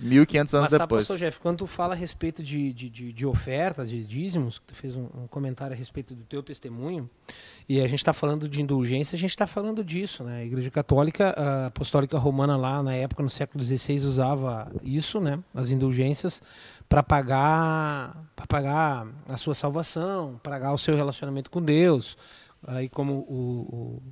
1500 0.00 0.54
anos 0.54 0.70
Mas 0.70 0.78
depois. 0.78 1.00
pastor 1.06 1.18
Jeff, 1.18 1.40
quando 1.40 1.58
tu 1.58 1.66
fala 1.66 1.94
a 1.94 1.96
respeito 1.96 2.42
de, 2.42 2.72
de, 2.72 2.88
de, 2.88 3.12
de 3.12 3.26
ofertas, 3.26 3.90
de 3.90 4.04
dízimos, 4.04 4.60
tu 4.64 4.74
fez 4.74 4.96
um, 4.96 5.04
um 5.14 5.26
comentário 5.28 5.74
a 5.74 5.76
respeito 5.76 6.14
do 6.14 6.22
teu 6.24 6.42
testemunho, 6.42 7.08
e 7.68 7.80
a 7.80 7.86
gente 7.86 7.98
está 7.98 8.12
falando 8.12 8.48
de 8.48 8.62
indulgência, 8.62 9.16
a 9.16 9.18
gente 9.18 9.30
está 9.30 9.46
falando 9.46 9.84
disso, 9.84 10.24
né? 10.24 10.40
A 10.40 10.44
Igreja 10.44 10.70
Católica, 10.70 11.30
a 11.30 11.66
Apostólica 11.66 12.18
Romana 12.18 12.56
lá 12.56 12.82
na 12.82 12.94
época, 12.94 13.22
no 13.22 13.30
século 13.30 13.62
XVI, 13.62 13.96
usava 14.04 14.70
isso, 14.82 15.20
né? 15.20 15.38
As 15.54 15.70
indulgências 15.70 16.42
para 16.88 17.02
pagar, 17.02 18.16
para 18.34 18.46
pagar 18.46 19.06
a 19.28 19.36
sua 19.36 19.54
salvação, 19.54 20.40
pagar 20.42 20.72
o 20.72 20.78
seu 20.78 20.96
relacionamento 20.96 21.50
com 21.50 21.62
Deus. 21.62 22.16
Aí 22.66 22.88
como 22.88 23.12
o, 23.28 24.00
o 24.00 24.02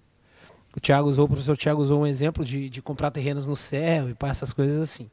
o 0.77 0.81
Tiago 0.81 1.09
usou, 1.09 1.25
o 1.25 1.29
professor 1.29 1.57
Tiago 1.57 1.81
usou 1.81 2.03
um 2.03 2.07
exemplo 2.07 2.45
de, 2.45 2.69
de 2.69 2.83
comprar 2.83 3.11
terrenos 3.11 3.47
no 3.47 3.57
céu 3.57 4.11
e 4.11 4.15
para 4.15 4.29
essas 4.29 4.53
coisas 4.53 4.79
assim. 4.79 5.11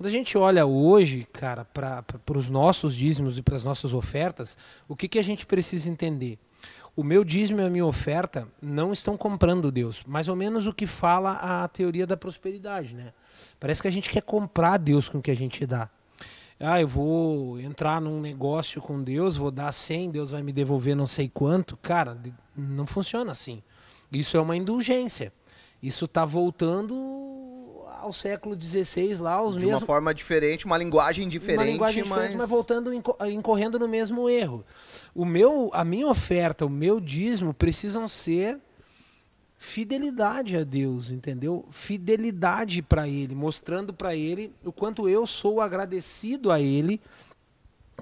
Quando 0.00 0.06
a 0.06 0.12
gente 0.12 0.38
olha 0.38 0.64
hoje, 0.64 1.28
cara, 1.30 1.62
para 1.62 2.02
os 2.34 2.48
nossos 2.48 2.96
dízimos 2.96 3.36
e 3.36 3.42
para 3.42 3.54
as 3.54 3.62
nossas 3.62 3.92
ofertas, 3.92 4.56
o 4.88 4.96
que, 4.96 5.06
que 5.06 5.18
a 5.18 5.22
gente 5.22 5.44
precisa 5.44 5.90
entender? 5.90 6.38
O 6.96 7.04
meu 7.04 7.22
dízimo 7.22 7.60
e 7.60 7.66
a 7.66 7.68
minha 7.68 7.84
oferta 7.84 8.48
não 8.62 8.94
estão 8.94 9.14
comprando 9.14 9.70
Deus. 9.70 10.02
Mais 10.06 10.26
ou 10.26 10.34
menos 10.34 10.66
o 10.66 10.72
que 10.72 10.86
fala 10.86 11.32
a 11.32 11.68
teoria 11.68 12.06
da 12.06 12.16
prosperidade, 12.16 12.94
né? 12.94 13.12
Parece 13.60 13.82
que 13.82 13.88
a 13.88 13.90
gente 13.90 14.08
quer 14.08 14.22
comprar 14.22 14.78
Deus 14.78 15.06
com 15.06 15.18
o 15.18 15.22
que 15.22 15.30
a 15.30 15.36
gente 15.36 15.66
dá. 15.66 15.90
Ah, 16.58 16.80
eu 16.80 16.88
vou 16.88 17.60
entrar 17.60 18.00
num 18.00 18.22
negócio 18.22 18.80
com 18.80 19.02
Deus, 19.02 19.36
vou 19.36 19.50
dar 19.50 19.70
100, 19.70 20.12
Deus 20.12 20.30
vai 20.30 20.42
me 20.42 20.50
devolver 20.50 20.96
não 20.96 21.06
sei 21.06 21.28
quanto. 21.28 21.76
Cara, 21.76 22.16
não 22.56 22.86
funciona 22.86 23.32
assim. 23.32 23.62
Isso 24.10 24.34
é 24.38 24.40
uma 24.40 24.56
indulgência. 24.56 25.30
Isso 25.82 26.06
está 26.06 26.24
voltando 26.24 27.29
ao 28.00 28.12
século 28.12 28.60
XVI 28.60 29.16
lá, 29.16 29.34
aos 29.34 29.54
De 29.54 29.60
mesmos 29.60 29.80
uma 29.80 29.86
forma 29.86 30.14
diferente, 30.14 30.66
uma 30.66 30.76
linguagem 30.76 31.28
diferente, 31.28 31.58
uma 31.58 31.70
linguagem 31.72 32.04
mas... 32.04 32.08
diferente, 32.08 32.38
mas 32.38 32.48
voltando 32.48 32.92
inco- 32.92 33.16
incorrendo 33.26 33.78
no 33.78 33.88
mesmo 33.88 34.28
erro. 34.28 34.64
O 35.14 35.24
meu, 35.24 35.70
a 35.72 35.84
minha 35.84 36.06
oferta, 36.06 36.66
o 36.66 36.70
meu 36.70 37.00
dízimo 37.00 37.54
precisam 37.54 38.08
ser 38.08 38.58
fidelidade 39.58 40.56
a 40.56 40.64
Deus, 40.64 41.10
entendeu? 41.10 41.66
Fidelidade 41.70 42.80
para 42.80 43.06
Ele, 43.06 43.34
mostrando 43.34 43.92
para 43.92 44.16
Ele 44.16 44.52
o 44.64 44.72
quanto 44.72 45.08
eu 45.08 45.26
sou 45.26 45.60
agradecido 45.60 46.50
a 46.50 46.58
Ele 46.60 47.00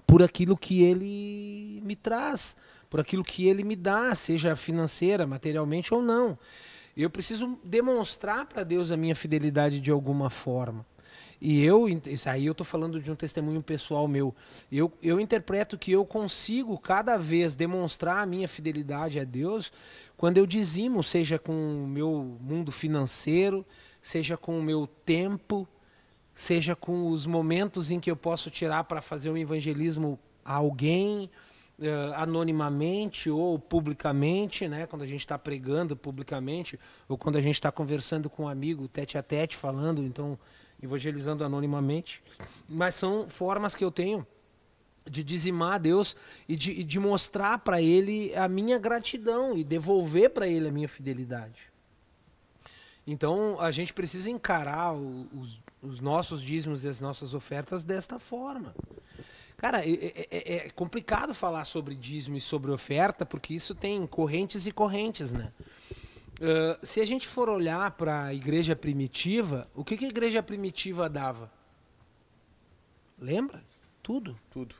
por 0.06 0.22
aquilo 0.22 0.56
que 0.56 0.82
Ele 0.82 1.82
me 1.84 1.96
traz, 1.96 2.56
por 2.88 3.00
aquilo 3.00 3.24
que 3.24 3.48
Ele 3.48 3.64
me 3.64 3.74
dá, 3.74 4.14
seja 4.14 4.54
financeira, 4.54 5.26
materialmente 5.26 5.92
ou 5.92 6.00
não. 6.00 6.38
Eu 6.98 7.08
preciso 7.08 7.56
demonstrar 7.62 8.44
para 8.46 8.64
Deus 8.64 8.90
a 8.90 8.96
minha 8.96 9.14
fidelidade 9.14 9.78
de 9.78 9.88
alguma 9.88 10.28
forma. 10.28 10.84
E 11.40 11.64
eu, 11.64 11.88
isso 11.88 12.28
aí 12.28 12.46
eu 12.46 12.50
estou 12.50 12.64
falando 12.64 13.00
de 13.00 13.08
um 13.08 13.14
testemunho 13.14 13.62
pessoal 13.62 14.08
meu. 14.08 14.34
Eu, 14.70 14.92
eu 15.00 15.20
interpreto 15.20 15.78
que 15.78 15.92
eu 15.92 16.04
consigo 16.04 16.76
cada 16.76 17.16
vez 17.16 17.54
demonstrar 17.54 18.18
a 18.18 18.26
minha 18.26 18.48
fidelidade 18.48 19.20
a 19.20 19.24
Deus 19.24 19.70
quando 20.16 20.38
eu 20.38 20.46
dizimo, 20.46 21.00
seja 21.04 21.38
com 21.38 21.52
o 21.52 21.86
meu 21.86 22.36
mundo 22.40 22.72
financeiro, 22.72 23.64
seja 24.02 24.36
com 24.36 24.58
o 24.58 24.62
meu 24.62 24.88
tempo, 25.06 25.68
seja 26.34 26.74
com 26.74 27.12
os 27.12 27.26
momentos 27.26 27.92
em 27.92 28.00
que 28.00 28.10
eu 28.10 28.16
posso 28.16 28.50
tirar 28.50 28.82
para 28.82 29.00
fazer 29.00 29.30
um 29.30 29.36
evangelismo 29.36 30.18
a 30.44 30.54
alguém, 30.54 31.30
eh, 31.80 32.12
anonimamente 32.14 33.30
ou 33.30 33.58
publicamente, 33.58 34.66
né? 34.66 34.86
quando 34.86 35.02
a 35.02 35.06
gente 35.06 35.20
está 35.20 35.38
pregando 35.38 35.96
publicamente, 35.96 36.78
ou 37.08 37.16
quando 37.16 37.36
a 37.36 37.40
gente 37.40 37.54
está 37.54 37.70
conversando 37.70 38.28
com 38.28 38.44
um 38.44 38.48
amigo 38.48 38.88
tete 38.88 39.16
a 39.16 39.22
tete, 39.22 39.56
falando, 39.56 40.02
então 40.02 40.38
evangelizando 40.82 41.44
anonimamente. 41.44 42.22
Mas 42.68 42.94
são 42.94 43.28
formas 43.28 43.74
que 43.74 43.84
eu 43.84 43.90
tenho 43.90 44.26
de 45.08 45.22
dizimar 45.22 45.74
a 45.74 45.78
Deus 45.78 46.14
e 46.48 46.56
de, 46.56 46.72
e 46.72 46.84
de 46.84 46.98
mostrar 46.98 47.58
para 47.58 47.80
Ele 47.80 48.34
a 48.34 48.48
minha 48.48 48.78
gratidão 48.78 49.56
e 49.56 49.64
devolver 49.64 50.30
para 50.30 50.46
Ele 50.46 50.68
a 50.68 50.72
minha 50.72 50.88
fidelidade. 50.88 51.68
Então 53.06 53.58
a 53.60 53.70
gente 53.70 53.94
precisa 53.94 54.30
encarar 54.30 54.92
os, 54.92 55.60
os 55.80 56.00
nossos 56.00 56.42
dízimos 56.42 56.84
e 56.84 56.88
as 56.88 57.00
nossas 57.00 57.34
ofertas 57.34 57.84
desta 57.84 58.18
forma. 58.18 58.74
Cara, 59.58 59.84
é, 59.84 59.90
é- 59.92 60.26
é- 60.30 60.66
é 60.66 60.70
complicado 60.70 61.34
falar 61.34 61.64
sobre 61.64 61.94
dízimo 61.94 62.36
e 62.36 62.40
sobre 62.40 62.70
oferta, 62.70 63.26
porque 63.26 63.52
isso 63.52 63.74
tem 63.74 64.06
correntes 64.06 64.66
e 64.66 64.72
correntes, 64.72 65.34
né? 65.34 65.52
Ah, 66.40 66.78
se 66.82 67.00
a 67.00 67.04
gente 67.04 67.26
for 67.26 67.48
olhar 67.48 67.90
para 67.92 68.26
a 68.26 68.34
igreja 68.34 68.76
primitiva, 68.76 69.68
o 69.74 69.84
que, 69.84 69.96
que 69.96 70.04
a 70.04 70.08
igreja 70.08 70.42
primitiva 70.42 71.08
dava? 71.08 71.50
Lembra? 73.18 73.62
Tudo. 74.02 74.38
Tudo. 74.50 74.76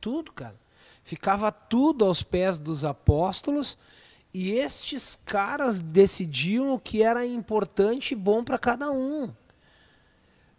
Tudo, 0.00 0.32
cara. 0.32 0.56
Ficava 1.04 1.52
tudo 1.52 2.04
aos 2.04 2.22
pés 2.22 2.58
dos 2.58 2.84
apóstolos 2.84 3.78
e 4.34 4.50
estes 4.50 5.18
caras 5.24 5.80
decidiam 5.80 6.72
o 6.74 6.80
que 6.80 7.02
era 7.02 7.24
importante 7.24 8.12
e 8.12 8.16
bom 8.16 8.42
para 8.42 8.58
cada 8.58 8.90
um. 8.90 9.32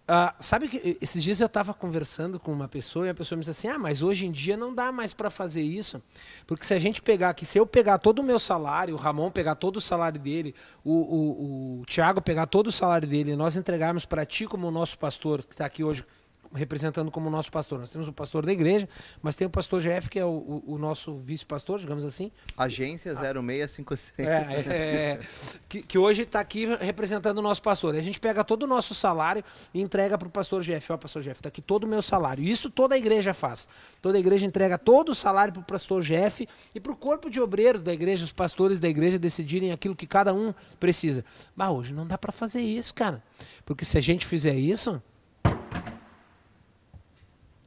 Ah, 0.10 0.34
sabe 0.40 0.70
que 0.70 0.98
esses 1.02 1.22
dias 1.22 1.42
eu 1.42 1.48
estava 1.48 1.74
conversando 1.74 2.40
com 2.40 2.54
uma 2.54 2.68
pessoa 2.68 3.06
e 3.06 3.10
a 3.10 3.14
pessoa 3.14 3.36
me 3.36 3.44
disse 3.44 3.52
assim: 3.52 3.68
Ah, 3.68 3.78
mas 3.78 4.02
hoje 4.02 4.26
em 4.26 4.32
dia 4.32 4.56
não 4.56 4.74
dá 4.74 4.90
mais 4.90 5.14
para 5.14 5.30
fazer 5.30 5.62
isso. 5.62 6.02
Porque 6.46 6.64
se 6.64 6.74
a 6.74 6.80
gente 6.80 7.02
pegar 7.02 7.32
aqui, 7.32 7.46
se 7.46 7.58
eu 7.58 7.68
pegar 7.68 7.98
todo 7.98 8.20
o 8.20 8.24
meu 8.24 8.40
salário, 8.40 8.94
o 8.94 8.98
Ramon 8.98 9.30
pegar 9.30 9.56
todo 9.56 9.76
o 9.76 9.82
salário 9.82 10.18
dele, 10.18 10.56
o, 10.82 10.94
o, 10.94 11.82
o 11.82 11.86
Tiago 11.86 12.22
pegar 12.22 12.46
todo 12.46 12.68
o 12.68 12.72
salário 12.72 13.06
dele 13.06 13.32
e 13.32 13.36
nós 13.36 13.58
entregarmos 13.58 14.06
para 14.06 14.26
ti 14.26 14.48
como 14.48 14.72
nosso 14.72 14.98
pastor, 14.98 15.44
que 15.44 15.54
está 15.54 15.66
aqui 15.66 15.84
hoje 15.84 16.06
representando 16.54 17.12
como 17.12 17.30
nosso 17.30 17.51
pastor. 17.51 17.80
Nós 17.80 17.92
temos 17.92 18.08
o 18.08 18.13
pastor 18.13 18.46
da 18.46 18.51
igreja, 18.51 18.88
mas 19.22 19.36
tem 19.36 19.48
o 19.48 19.50
pastor 19.50 19.82
Jeff, 19.82 20.10
que 20.10 20.20
é 20.20 20.25
o, 20.25 20.63
o, 20.66 20.77
nosso 20.77 21.18
vice-pastor, 21.18 21.80
digamos 21.80 22.06
assim. 22.06 22.32
Agência 22.58 23.13
0653. 23.13 24.27
É, 24.27 24.32
é, 24.32 24.60
é, 24.70 25.20
que, 25.68 25.82
que 25.82 25.98
hoje 25.98 26.24
está 26.24 26.39
aqui 26.39 26.66
representando 26.80 27.39
o 27.39 27.42
nosso 27.42 27.62
pastor. 27.62 27.96
E 27.96 28.00
a 28.00 28.01
gente 28.01 28.20
pega 28.20 28.44
todo 28.44 28.63
o 28.63 28.68
nosso 28.68 28.94
salário 28.94 29.44
e 29.74 29.82
entrega 29.82 30.18
para 30.18 30.27
o 30.27 30.32
pastor 30.32 30.62
Jeff. 30.62 30.92
Ó, 30.92 30.98
pastor 30.98 31.22
Jeff, 31.22 31.39
está 31.39 31.50
aqui 31.50 31.62
todo 31.62 31.84
o 31.84 31.88
meu 31.88 32.01
salário. 32.01 32.44
Isso 32.44 32.70
toda 32.70 32.96
a 32.96 32.98
igreja 32.98 33.34
faz. 33.34 33.68
Toda 34.01 34.18
a 34.18 34.20
igreja 34.20 34.46
entrega 34.46 34.77
todo 34.77 35.10
o 35.10 35.16
salário 35.16 35.54
para 35.54 35.62
o 35.62 35.66
pastor 35.66 36.01
Jeff 36.01 36.48
e 36.74 36.80
para 36.80 36.92
o 36.92 36.96
corpo 36.96 37.30
de 37.30 37.39
obreiros 37.42 37.82
da 37.82 37.94
igreja, 37.94 38.24
os 38.24 38.34
pastores 38.34 38.80
da 38.80 38.88
igreja 38.88 39.20
decidirem 39.20 39.72
aquilo 39.72 39.96
que 39.96 40.08
cada 40.08 40.34
um 40.34 40.54
precisa. 40.80 41.24
Mas 41.56 41.70
hoje 41.70 41.94
não 41.94 42.06
dá 42.06 42.18
para 42.18 42.32
fazer 42.32 42.62
isso, 42.62 42.94
cara. 42.94 43.22
Porque 43.66 43.84
se 43.84 43.98
a 43.98 44.01
gente 44.01 44.25
fizer 44.25 44.56
isso, 44.56 45.01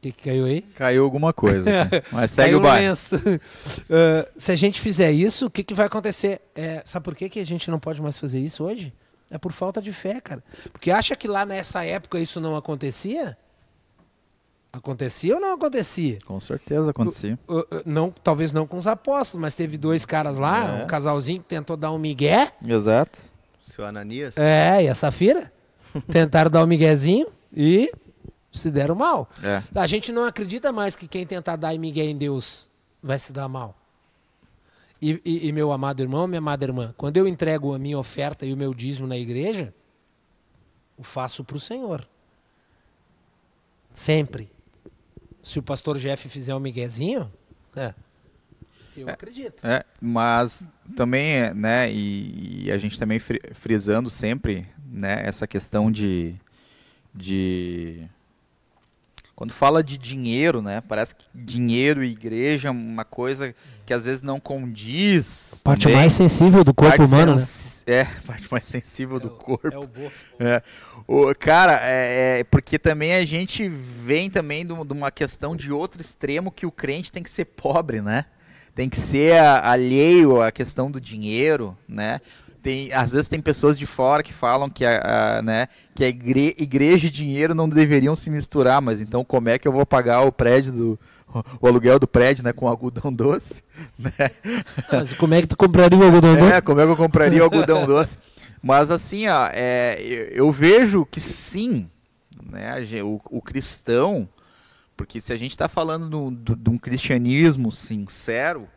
o 0.00 0.02
que, 0.02 0.12
que 0.12 0.22
caiu 0.30 0.46
aí? 0.46 0.62
Caiu 0.62 1.04
alguma 1.04 1.30
coisa. 1.30 1.68
Mas 2.10 2.30
segue 2.30 2.48
Caiu 2.48 2.58
o 2.58 2.62
bairro. 2.62 2.86
lenço. 2.88 3.16
Uh, 3.16 4.26
se 4.34 4.50
a 4.50 4.56
gente 4.56 4.80
fizer 4.80 5.12
isso, 5.12 5.46
o 5.46 5.50
que, 5.50 5.62
que 5.62 5.74
vai 5.74 5.84
acontecer? 5.86 6.40
É, 6.54 6.82
sabe 6.86 7.04
por 7.04 7.14
que, 7.14 7.28
que 7.28 7.38
a 7.38 7.44
gente 7.44 7.70
não 7.70 7.78
pode 7.78 8.00
mais 8.00 8.16
fazer 8.16 8.38
isso 8.38 8.64
hoje? 8.64 8.94
É 9.30 9.36
por 9.36 9.52
falta 9.52 9.80
de 9.82 9.92
fé, 9.92 10.18
cara. 10.20 10.42
Porque 10.72 10.90
acha 10.90 11.14
que 11.14 11.28
lá 11.28 11.44
nessa 11.44 11.84
época 11.84 12.18
isso 12.18 12.40
não 12.40 12.56
acontecia? 12.56 13.36
Acontecia 14.72 15.34
ou 15.34 15.40
não 15.40 15.52
acontecia? 15.52 16.18
Com 16.24 16.38
certeza 16.40 16.90
acontecia. 16.92 17.38
Uh, 17.46 17.58
uh, 17.58 17.66
não, 17.84 18.10
talvez 18.10 18.52
não 18.52 18.66
com 18.66 18.76
os 18.78 18.86
apóstolos, 18.86 19.42
mas 19.42 19.54
teve 19.54 19.76
dois 19.76 20.06
caras 20.06 20.38
lá, 20.38 20.78
É. 20.80 20.84
um 20.84 20.86
casalzinho 20.86 21.40
que 21.42 21.48
tentou 21.48 21.76
dar 21.76 21.90
um 21.92 21.98
migué. 21.98 22.50
Exato. 22.66 23.18
Seu 23.62 23.84
Ananias? 23.84 24.36
É, 24.38 24.84
e 24.84 24.88
a 24.88 24.94
Safira. 24.94 25.52
Tentaram 26.10 26.50
dar 26.50 26.62
um 26.64 26.66
miguezinho 26.66 27.26
e 27.54 27.92
se 28.52 28.70
deram 28.70 28.94
mal. 28.94 29.28
É. 29.42 29.62
A 29.78 29.86
gente 29.86 30.10
não 30.12 30.24
acredita 30.24 30.72
mais 30.72 30.96
que 30.96 31.06
quem 31.06 31.24
tentar 31.26 31.56
dar 31.56 31.76
migué 31.78 32.04
em 32.04 32.16
Deus 32.16 32.68
vai 33.02 33.18
se 33.18 33.32
dar 33.32 33.48
mal. 33.48 33.76
E, 35.00 35.20
e- 35.24 35.48
e, 35.48 35.52
meu 35.52 35.72
amado 35.72 36.02
irmão, 36.02 36.26
minha 36.26 36.38
amada 36.38 36.64
irmã, 36.64 36.94
quando 36.96 37.16
eu 37.16 37.26
entrego 37.26 37.72
a 37.74 37.78
minha 37.78 37.98
oferta 37.98 38.44
e 38.44 38.52
o 38.52 38.56
meu 38.56 38.74
dízimo 38.74 39.06
na 39.06 39.16
igreja, 39.16 39.72
o 40.98 41.02
faço 41.02 41.42
para 41.42 41.56
o 41.56 41.60
Senhor. 41.60 42.06
Sempre. 43.94 44.50
Se 45.42 45.58
o 45.58 45.62
pastor 45.62 45.98
Jeff 45.98 46.28
fizer 46.28 46.54
um 46.54 46.60
miguezinho, 46.60 47.32
é, 47.74 47.94
eu 48.94 49.08
acredito. 49.08 49.66
É, 49.66 49.82
mas 50.02 50.64
também, 50.94 51.32
é, 51.32 51.54
né, 51.54 51.90
e, 51.90 52.64
e 52.66 52.70
a 52.72 52.76
gente 52.76 52.98
também 52.98 53.18
fri- 53.18 53.40
frisando 53.54 54.10
sempre, 54.10 54.68
né, 54.84 55.22
essa 55.26 55.46
questão 55.46 55.90
de, 55.90 56.34
de 57.14 58.06
quando 59.40 59.54
fala 59.54 59.82
de 59.82 59.96
dinheiro, 59.96 60.60
né, 60.60 60.82
parece 60.86 61.14
que 61.14 61.24
dinheiro 61.34 62.04
e 62.04 62.10
igreja 62.10 62.68
é 62.68 62.70
uma 62.70 63.06
coisa 63.06 63.54
que 63.86 63.94
às 63.94 64.04
vezes 64.04 64.20
não 64.20 64.38
condiz. 64.38 65.62
Parte 65.64 65.84
também. 65.84 65.96
mais 65.96 66.12
sensível 66.12 66.62
do 66.62 66.74
corpo 66.74 66.98
Parte 66.98 67.08
humano, 67.08 67.36
né? 67.36 67.42
É, 67.86 68.04
parte 68.26 68.46
mais 68.50 68.64
sensível 68.64 69.18
do 69.18 69.30
corpo. 69.30 69.66
É 69.72 69.78
o 69.78 69.86
bolso. 69.86 70.26
É. 70.38 70.62
O, 71.08 71.34
cara, 71.34 71.80
é, 71.82 72.40
é, 72.40 72.44
porque 72.44 72.78
também 72.78 73.14
a 73.14 73.24
gente 73.24 73.66
vem 73.66 74.28
também 74.28 74.66
de, 74.66 74.74
de 74.74 74.92
uma 74.92 75.10
questão 75.10 75.56
de 75.56 75.72
outro 75.72 76.02
extremo 76.02 76.52
que 76.52 76.66
o 76.66 76.70
crente 76.70 77.10
tem 77.10 77.22
que 77.22 77.30
ser 77.30 77.46
pobre, 77.46 78.02
né? 78.02 78.26
Tem 78.74 78.90
que 78.90 79.00
ser 79.00 79.40
a- 79.40 79.70
alheio 79.70 80.42
à 80.42 80.52
questão 80.52 80.90
do 80.90 81.00
dinheiro, 81.00 81.74
né? 81.88 82.20
Tem, 82.62 82.92
às 82.92 83.12
vezes 83.12 83.26
tem 83.28 83.40
pessoas 83.40 83.78
de 83.78 83.86
fora 83.86 84.22
que 84.22 84.32
falam 84.32 84.68
que 84.68 84.84
a, 84.84 85.38
a, 85.38 85.42
né, 85.42 85.66
que 85.94 86.04
a 86.04 86.08
igre- 86.08 86.54
igreja 86.58 87.06
e 87.06 87.10
dinheiro 87.10 87.54
não 87.54 87.68
deveriam 87.68 88.14
se 88.14 88.28
misturar, 88.28 88.82
mas 88.82 89.00
então 89.00 89.24
como 89.24 89.48
é 89.48 89.58
que 89.58 89.66
eu 89.66 89.72
vou 89.72 89.86
pagar 89.86 90.22
o 90.22 90.32
prédio 90.32 90.72
do 90.72 90.98
o 91.60 91.66
aluguel 91.68 91.96
do 91.98 92.08
prédio, 92.08 92.42
né, 92.42 92.52
com 92.52 92.66
algodão 92.66 93.12
doce, 93.12 93.62
né? 93.96 94.10
Mas 94.90 95.12
como 95.14 95.32
é 95.32 95.40
que 95.40 95.46
tu 95.46 95.56
compraria 95.56 95.96
o 95.98 96.02
algodão 96.04 96.34
doce? 96.36 96.52
É, 96.54 96.60
como 96.60 96.80
é 96.80 96.84
que 96.84 96.90
eu 96.90 96.96
compraria 96.96 97.40
algodão 97.42 97.86
doce? 97.86 98.18
Mas 98.62 98.90
assim, 98.90 99.26
ó, 99.28 99.48
é, 99.52 99.96
eu, 100.02 100.24
eu 100.46 100.50
vejo 100.52 101.06
que 101.06 101.20
sim, 101.20 101.88
né, 102.50 102.74
o, 103.02 103.20
o 103.30 103.40
cristão, 103.40 104.28
porque 104.96 105.20
se 105.20 105.32
a 105.32 105.36
gente 105.36 105.52
está 105.52 105.68
falando 105.68 106.10
do- 106.10 106.30
do- 106.32 106.56
de 106.56 106.68
um 106.68 106.76
cristianismo 106.76 107.70
sincero, 107.72 108.68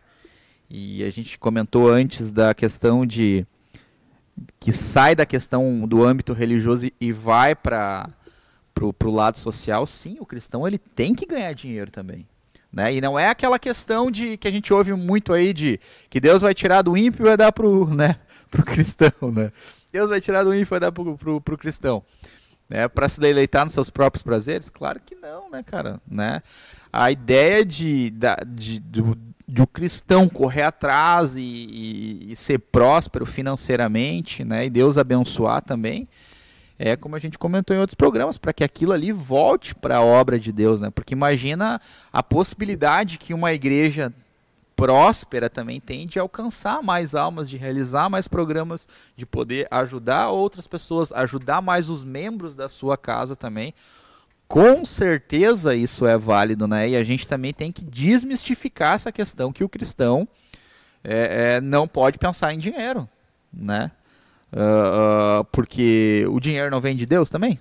e 0.70 1.04
a 1.04 1.10
gente 1.10 1.38
comentou 1.40 1.90
antes 1.90 2.32
da 2.32 2.54
questão 2.54 3.04
de 3.06 3.46
que 4.60 4.72
sai 4.72 5.16
da 5.16 5.26
questão 5.26 5.88
do 5.88 6.04
âmbito 6.04 6.34
religioso 6.34 6.90
e, 7.00 7.12
vai 7.12 7.56
para 7.56 8.10
o 8.82 9.10
lado 9.10 9.38
social, 9.38 9.86
sim, 9.86 10.18
o 10.20 10.26
cristão 10.26 10.68
ele 10.68 10.78
tem 10.78 11.14
que 11.14 11.26
ganhar 11.26 11.54
dinheiro 11.54 11.92
também. 11.92 12.28
Né? 12.72 12.96
E 12.96 13.02
não 13.02 13.20
é 13.20 13.30
aquela 13.30 13.60
questão 13.60 14.10
de 14.10 14.36
que 14.38 14.48
a 14.48 14.52
gente 14.52 14.74
ouve 14.74 14.94
muito 14.94 15.32
aí 15.32 15.54
de 15.54 15.80
que 16.10 16.20
Deus 16.20 16.42
vai 16.42 16.56
tirar 16.56 16.82
do 16.82 16.98
ímpio 16.98 17.24
e 17.24 17.28
vai 17.28 17.38
dar 17.38 17.52
pro, 17.52 17.88
né, 17.94 18.16
pro 18.50 18.64
cristão, 18.64 19.32
né? 19.32 19.52
Deus 19.92 20.10
vai 20.10 20.20
tirar 20.20 20.44
do 20.44 20.52
ímpio 20.52 20.64
e 20.64 20.72
vai 20.72 20.80
dar 20.80 20.92
pro, 20.92 21.16
pro, 21.16 21.40
pro 21.40 21.58
cristão. 21.58 22.04
Né? 22.68 22.88
Para 22.88 23.08
se 23.08 23.20
deleitar 23.20 23.64
nos 23.64 23.74
seus 23.74 23.92
próprios 23.92 24.24
prazeres? 24.24 24.72
Claro 24.72 25.00
que 25.06 25.14
não, 25.14 25.52
né, 25.52 25.62
cara? 25.62 26.02
Né? 26.08 26.42
A 26.92 27.12
ideia 27.12 27.64
de, 27.64 28.10
da, 28.10 28.38
de, 28.44 28.80
do, 28.80 29.16
de 29.48 29.62
o 29.62 29.68
cristão 29.68 30.30
correr 30.30 30.64
atrás 30.64 31.36
e, 31.36 31.42
e- 31.42 32.32
e 32.32 32.36
ser 32.36 32.60
próspero 32.60 33.26
financeiramente, 33.26 34.44
né? 34.44 34.66
E 34.66 34.70
Deus 34.70 34.98
abençoar 34.98 35.62
também, 35.62 36.08
é 36.80 36.96
como 36.96 37.16
a 37.16 37.20
gente 37.20 37.38
comentou 37.38 37.76
em 37.76 37.80
outros 37.80 37.96
programas, 37.96 38.38
para 38.38 38.54
que 38.54 38.64
aquilo 38.64 38.92
ali 38.94 39.12
volte 39.12 39.76
para 39.76 39.98
a 39.98 40.02
obra 40.02 40.40
de 40.40 40.52
Deus, 40.52 40.82
né? 40.82 40.90
Porque 40.90 41.14
imagina 41.14 41.80
a 42.12 42.24
possibilidade 42.24 43.18
que 43.18 43.34
uma 43.34 43.54
igreja 43.54 44.12
próspera 44.76 45.50
também 45.50 45.80
tem 45.80 46.08
de 46.08 46.18
alcançar 46.18 46.82
mais 46.82 47.14
almas, 47.14 47.48
de 47.50 47.58
realizar 47.58 48.10
mais 48.10 48.28
programas, 48.28 48.88
de 49.16 49.26
poder 49.26 49.68
ajudar 49.70 50.30
outras 50.32 50.68
pessoas, 50.68 51.12
ajudar 51.12 51.62
mais 51.62 51.90
os 51.90 52.04
membros 52.04 52.56
da 52.56 52.68
sua 52.68 52.98
casa 52.98 53.36
também. 53.36 53.74
Com 54.54 54.86
certeza 54.86 55.74
isso 55.74 56.06
é 56.06 56.16
válido, 56.16 56.68
né? 56.68 56.88
E 56.88 56.96
a 56.96 57.02
gente 57.02 57.28
também 57.28 57.52
tem 57.52 57.72
que 57.72 57.84
desmistificar 57.84 58.94
essa 58.94 59.12
questão 59.12 59.52
que 59.52 59.64
o 59.64 59.68
cristão 59.68 60.28
é, 61.04 61.56
é, 61.56 61.62
não 61.62 61.88
pode 61.88 62.20
pensar 62.20 62.54
em 62.54 62.60
dinheiro, 62.60 63.10
né? 63.52 63.90
Ah, 64.52 65.40
ah, 65.40 65.44
porque 65.46 66.24
o 66.30 66.40
dinheiro 66.40 66.70
não 66.70 66.80
vem 66.80 66.96
de 66.96 67.08
Deus 67.08 67.32
também. 67.32 67.60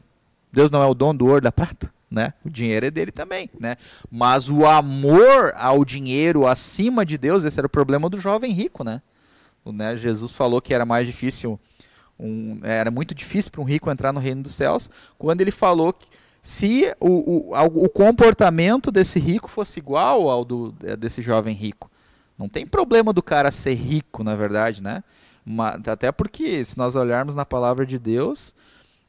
Deus 0.52 0.70
não 0.70 0.82
é 0.82 0.86
o 0.86 0.92
dono 0.92 1.18
do 1.20 1.26
ouro 1.28 1.40
da 1.40 1.50
prata, 1.50 1.90
né? 2.10 2.34
O 2.44 2.50
dinheiro 2.50 2.84
é 2.84 2.90
dele 2.90 3.10
também, 3.10 3.48
né? 3.58 3.78
Mas 4.10 4.50
o 4.50 4.66
amor 4.66 5.54
ao 5.56 5.86
dinheiro 5.86 6.46
acima 6.46 7.06
de 7.06 7.16
Deus, 7.16 7.46
esse 7.46 7.58
era 7.58 7.66
o 7.66 7.70
problema 7.70 8.10
do 8.10 8.20
jovem 8.20 8.52
rico, 8.52 8.84
né? 8.84 9.00
O, 9.64 9.72
né, 9.72 9.96
Jesus 9.96 10.36
falou 10.36 10.60
que 10.60 10.74
era 10.74 10.84
mais 10.84 11.06
difícil, 11.06 11.58
um, 12.20 12.60
era 12.62 12.90
muito 12.90 13.14
difícil 13.14 13.50
para 13.50 13.62
um 13.62 13.64
rico 13.64 13.90
entrar 13.90 14.12
no 14.12 14.20
reino 14.20 14.42
dos 14.42 14.52
céus, 14.52 14.90
quando 15.16 15.40
ele 15.40 15.50
falou 15.50 15.94
que 15.94 16.06
se 16.42 16.92
o, 16.98 17.52
o, 17.54 17.84
o 17.84 17.88
comportamento 17.88 18.90
desse 18.90 19.20
rico 19.20 19.48
fosse 19.48 19.78
igual 19.78 20.28
ao 20.28 20.44
do, 20.44 20.74
eh, 20.82 20.96
desse 20.96 21.22
jovem 21.22 21.54
rico. 21.54 21.88
Não 22.36 22.48
tem 22.48 22.66
problema 22.66 23.12
do 23.12 23.22
cara 23.22 23.52
ser 23.52 23.74
rico, 23.74 24.24
na 24.24 24.34
verdade, 24.34 24.82
né? 24.82 25.04
Ma- 25.46 25.78
até 25.86 26.10
porque, 26.10 26.64
se 26.64 26.76
nós 26.76 26.96
olharmos 26.96 27.34
na 27.36 27.44
palavra 27.44 27.86
de 27.86 27.96
Deus, 27.98 28.52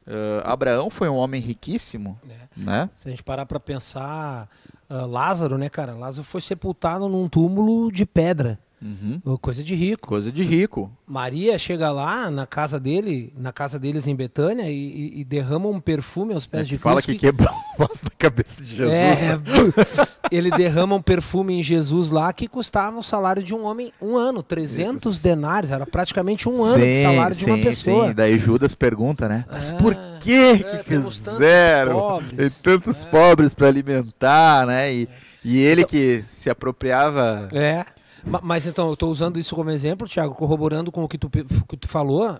eh, 0.06 0.42
Abraão 0.44 0.88
foi 0.90 1.08
um 1.08 1.16
homem 1.16 1.40
riquíssimo, 1.40 2.16
É. 2.28 2.34
né? 2.56 2.90
Se 2.94 3.08
a 3.08 3.10
gente 3.10 3.22
parar 3.24 3.46
pra 3.46 3.58
pensar, 3.58 4.48
ah, 4.88 5.04
Lázaro, 5.06 5.58
né, 5.58 5.68
cara? 5.68 5.94
Lázaro 5.94 6.22
foi 6.24 6.40
sepultado 6.40 7.08
num 7.08 7.28
túmulo 7.28 7.90
de 7.90 8.06
pedra. 8.06 8.58
Uhum. 8.84 9.38
Coisa 9.38 9.64
de 9.64 9.74
rico. 9.74 10.06
Coisa 10.06 10.30
de 10.30 10.42
rico. 10.42 10.90
Maria 11.06 11.58
chega 11.58 11.90
lá 11.90 12.30
na 12.30 12.46
casa 12.46 12.78
dele, 12.78 13.32
na 13.36 13.50
casa 13.50 13.78
deles 13.78 14.06
em 14.06 14.14
Betânia, 14.14 14.68
e, 14.70 15.20
e- 15.20 15.24
derrama 15.24 15.68
um 15.68 15.80
perfume 15.80 16.34
aos 16.34 16.46
pés 16.46 16.62
É 16.62 16.64
de 16.66 16.76
que 16.76 16.82
fala 16.82 17.00
que 17.00 17.06
Cristo. 17.16 17.20
quebrou 17.22 17.48
o 17.78 17.78
vaso 17.78 18.00
na 18.04 18.10
cabeça 18.18 18.62
de 18.62 18.76
Jesus. 18.76 18.92
É, 18.92 19.38
ele 20.30 20.50
derrama 20.50 20.96
um 20.96 21.00
perfume 21.02 21.54
em 21.54 21.62
Jesus 21.62 22.10
lá 22.10 22.30
que 22.32 22.46
custava 22.46 22.98
o 22.98 23.02
salário 23.02 23.42
de 23.42 23.54
um 23.54 23.64
homem 23.64 23.90
um 24.02 24.16
ano, 24.16 24.42
300 24.42 25.22
denários, 25.22 25.70
era 25.72 25.86
praticamente 25.86 26.46
um 26.48 26.62
ano 26.62 26.84
de 26.84 26.92
Sim, 26.94 27.02
salário 27.02 27.36
de 27.36 27.44
uma 27.46 27.56
sim, 27.56 27.62
pessoa. 27.62 28.08
Sim. 28.08 28.14
Daí 28.14 28.38
Judas 28.38 28.74
pergunta, 28.74 29.26
né? 29.28 29.46
Mas 29.50 29.70
É, 29.70 29.74
por 29.76 29.94
que 30.20 30.58
que 30.58 30.64
é, 30.64 30.82
temos 30.82 31.16
tantos 31.18 31.32
fizeram? 31.34 31.98
pobres. 31.98 32.60
Tantos 32.62 33.04
É. 33.04 33.08
pobres 33.08 33.54
para 33.54 33.66
alimentar, 33.68 34.66
né? 34.66 34.92
E, 34.92 35.08
e 35.42 35.58
ele 35.58 35.84
que 35.86 36.22
se 36.26 36.50
apropriava. 36.50 37.48
É. 37.52 37.84
Ma- 38.26 38.40
Mas 38.42 38.66
então, 38.66 38.86
eu 38.88 38.94
estou 38.94 39.10
usando 39.10 39.38
isso 39.38 39.54
como 39.54 39.70
exemplo, 39.70 40.08
Thiago, 40.08 40.34
corroborando 40.34 40.90
com 40.90 41.04
o 41.04 41.08
que 41.08 41.18
tu, 41.18 41.28
que 41.30 41.76
tu 41.76 41.88
falou. 41.88 42.34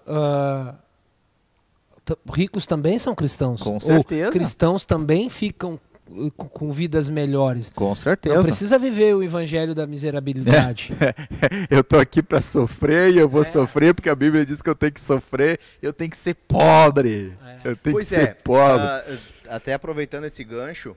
t- 2.05 2.17
ricos 2.33 2.67
também 2.67 2.99
são 2.99 3.15
cristãos. 3.15 3.61
Com 3.63 3.75
Ou 3.75 3.81
certeza. 3.81 4.31
cristãos 4.31 4.85
também 4.85 5.29
ficam 5.29 5.79
uh, 6.11 6.31
com, 6.31 6.71
vidas 6.73 7.09
melhores. 7.09 7.71
Com 7.75 7.95
certeza. 7.95 8.35
Não 8.37 8.43
precisa 8.43 8.79
viver 8.79 9.15
o 9.15 9.23
evangelho 9.23 9.75
da 9.75 9.87
miserabilidade. 9.87 10.93
eu 11.71 11.83
tô 11.85 11.99
aqui 11.99 12.23
para 12.23 12.41
sofrer 12.41 13.15
e 13.15 13.19
eu 13.19 13.29
vou 13.29 13.43
É. 13.43 13.45
sofrer 13.45 13.95
porque 13.95 14.09
a 14.09 14.15
Bíblia 14.15 14.45
diz 14.45 14.61
que 14.63 14.69
eu 14.71 14.75
tenho 14.75 14.93
que 14.93 15.01
sofrer, 15.01 15.59
eu 15.83 15.93
tenho 15.93 16.11
que 16.11 16.17
ser 16.17 16.35
pobre. 16.35 17.33
É. 17.47 17.69
Eu 17.71 17.77
tenho 17.77 17.95
Pois 17.97 18.09
que 18.09 18.15
ser 18.15 18.23
é, 18.23 18.35
pobre. 18.35 18.87
ah, 18.87 19.05
até 19.49 19.73
aproveitando 19.75 20.25
esse 20.25 20.43
gancho, 20.45 20.97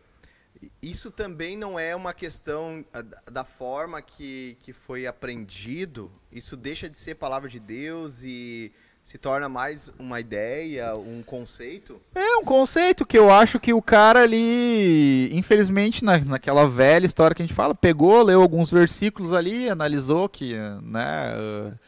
isso 0.82 1.12
também 1.12 1.58
não 1.58 1.80
é 1.80 1.96
uma 1.96 2.14
questão 2.14 2.84
ah, 2.94 3.02
da- 3.32 3.44
forma 3.44 4.02
que, 4.02 4.58
que 4.62 4.74
foi 4.74 5.08
aprendido. 5.08 6.12
Isso 6.32 6.56
deixa 6.56 6.90
de 6.90 6.98
ser 6.98 7.16
palavra 7.16 7.50
de 7.50 7.60
Deus 7.60 8.22
e 8.24 8.72
se 9.04 9.18
torna 9.18 9.48
mais 9.48 9.90
uma 9.98 10.20
ideia, 10.20 10.92
um 10.98 11.24
conceito. 11.24 12.02
É 12.14 12.36
um 12.36 12.44
conceito 12.44 13.06
que 13.06 13.18
eu 13.18 13.32
acho 13.32 13.58
que 13.58 13.74
o 13.74 13.82
cara 13.82 14.22
ali, 14.24 15.30
infelizmente, 15.34 16.04
na, 16.04 16.18
naquela 16.18 16.68
velha 16.68 17.06
história 17.06 17.34
que 17.34 17.42
a 17.42 17.46
gente 17.46 17.56
fala, 17.56 17.74
pegou, 17.74 18.22
leu 18.22 18.42
alguns 18.42 18.70
versículos 18.70 19.32
ali, 19.32 19.70
analisou 19.70 20.28
que, 20.28 20.54
né, 20.82 21.34
uh, 21.38 21.80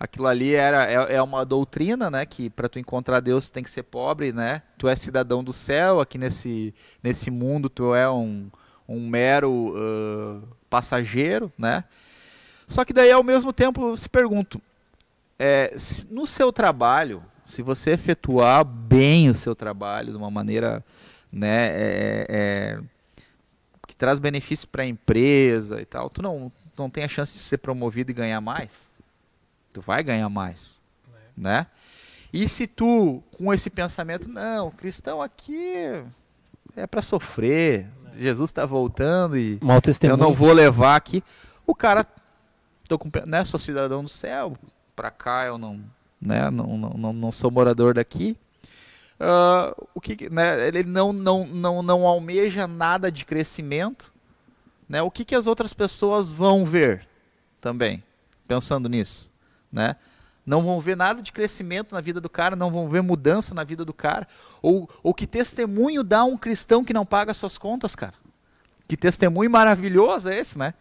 aquilo 0.00 0.26
ali 0.26 0.54
era 0.54 0.90
é, 0.90 1.16
é 1.16 1.22
uma 1.22 1.44
doutrina, 1.44 2.10
né, 2.10 2.24
que 2.24 2.48
para 2.48 2.68
tu 2.70 2.78
encontrar 2.78 3.20
Deus 3.20 3.50
tu 3.50 3.52
tem 3.52 3.62
que 3.62 3.70
ser 3.70 3.82
pobre, 3.82 4.32
né? 4.32 4.62
Tu 4.78 4.88
é 4.88 4.96
cidadão 4.96 5.44
do 5.44 5.52
céu, 5.52 6.00
aqui 6.00 6.16
nesse 6.16 6.74
nesse 7.02 7.30
mundo 7.30 7.68
tu 7.68 7.94
é 7.94 8.10
um, 8.10 8.50
um 8.88 9.06
mero 9.06 9.74
uh, 9.76 10.42
passageiro, 10.70 11.52
né? 11.58 11.84
Só 12.66 12.84
que 12.84 12.92
daí 12.94 13.12
ao 13.12 13.22
mesmo 13.22 13.52
tempo 13.52 13.94
se 13.96 14.08
pergunto, 14.08 14.60
é, 15.38 15.74
se- 15.76 16.06
no 16.10 16.26
seu 16.26 16.52
trabalho, 16.52 17.22
se 17.44 17.62
você 17.62 17.90
efetuar 17.90 18.64
bem 18.64 19.28
o 19.28 19.34
seu 19.34 19.54
trabalho 19.54 20.12
de 20.12 20.16
uma 20.16 20.30
maneira 20.30 20.84
né, 21.32 21.66
é- 21.68 22.26
é- 22.28 22.80
que 23.86 23.94
traz 23.94 24.18
benefício 24.18 24.66
para 24.68 24.82
a 24.82 24.86
empresa 24.86 25.80
e 25.80 25.84
tal, 25.84 26.08
tu 26.08 26.22
não, 26.22 26.50
não 26.78 26.88
tem 26.88 27.04
a 27.04 27.08
chance 27.08 27.32
de 27.32 27.40
ser 27.40 27.58
promovido 27.58 28.10
e 28.10 28.14
ganhar 28.14 28.40
mais? 28.40 28.89
Tu 29.72 29.80
vai 29.80 30.02
ganhar 30.02 30.28
mais, 30.28 30.80
né? 31.36 31.66
E 32.32 32.48
se 32.48 32.66
tu, 32.66 33.22
com 33.36 33.52
esse 33.52 33.68
pensamento, 33.70 34.28
não, 34.28 34.68
o 34.68 34.70
cristão 34.72 35.20
aqui 35.20 35.74
é 36.76 36.86
para 36.86 37.02
sofrer, 37.02 37.88
Jesus 38.16 38.50
está 38.50 38.64
voltando 38.64 39.36
e 39.36 39.58
eu 40.12 40.16
não 40.16 40.32
vou 40.34 40.52
levar 40.52 40.96
aqui. 40.96 41.22
O 41.66 41.74
cara, 41.74 42.06
tô 42.88 42.98
com, 42.98 43.10
né, 43.26 43.44
sou 43.44 43.58
cidadão 43.58 44.02
do 44.02 44.08
céu, 44.08 44.56
pra 44.94 45.10
cá 45.10 45.46
eu 45.46 45.56
não, 45.58 45.80
né, 46.20 46.50
não, 46.50 46.76
não, 46.78 46.90
não, 46.90 47.12
não 47.12 47.32
sou 47.32 47.50
morador 47.50 47.94
daqui. 47.94 48.36
Ah, 49.18 49.74
o 49.94 50.00
que, 50.00 50.16
que- 50.16 50.30
né, 50.30 50.66
ele 50.68 50.82
não, 50.84 51.12
não, 51.12 51.46
não, 51.46 51.82
não 51.82 52.06
almeja 52.06 52.66
nada 52.66 53.10
de 53.10 53.24
crescimento. 53.24 54.12
Né, 54.88 55.00
o 55.02 55.10
que, 55.10 55.24
que 55.24 55.34
as 55.36 55.46
outras 55.46 55.72
pessoas 55.72 56.32
vão 56.32 56.64
ver 56.64 57.06
também, 57.60 58.02
pensando 58.48 58.88
nisso, 58.88 59.30
né? 59.72 59.96
Não 60.44 60.62
vão 60.62 60.80
ver 60.80 60.96
nada 60.96 61.22
de 61.22 61.32
crescimento 61.32 61.94
na 61.94 62.00
vida 62.00 62.20
do 62.20 62.28
cara, 62.28 62.56
não 62.56 62.70
vão 62.70 62.88
ver 62.88 63.02
mudança 63.02 63.54
na 63.54 63.62
vida 63.62 63.84
do 63.84 63.92
cara. 63.92 64.26
Ou, 64.62 64.88
ou 65.02 65.14
que 65.14 65.26
testemunho 65.26 66.02
dá 66.02 66.24
um 66.24 66.36
cristão 66.36 66.84
que 66.84 66.92
não 66.92 67.04
paga 67.06 67.34
suas 67.34 67.58
contas, 67.58 67.94
cara? 67.94 68.14
Que 68.88 68.96
testemunho 68.96 69.50
maravilhoso 69.50 70.28
é 70.28 70.38
esse, 70.38 70.58
né? 70.58 70.74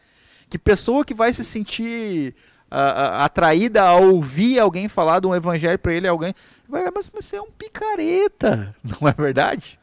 Que 0.49 0.57
pessoa 0.57 1.05
que 1.05 1.13
vai 1.13 1.31
se 1.33 1.43
sentir 1.45 2.35
ah, 2.71 2.77
ah, 3.21 3.25
atraída 3.25 3.83
a 3.83 3.95
ouvir 3.95 4.59
alguém 4.59 4.87
falar 4.87 5.19
de 5.19 5.27
um 5.27 5.35
evangelho 5.35 5.77
para 5.77 5.93
ele, 5.93 6.07
alguém 6.07 6.33
vai, 6.67 6.89
mas 6.93 7.09
você 7.09 7.35
é 7.35 7.41
um 7.41 7.51
picareta, 7.51 8.75
não 8.83 9.07
é 9.07 9.13
verdade? 9.13 9.79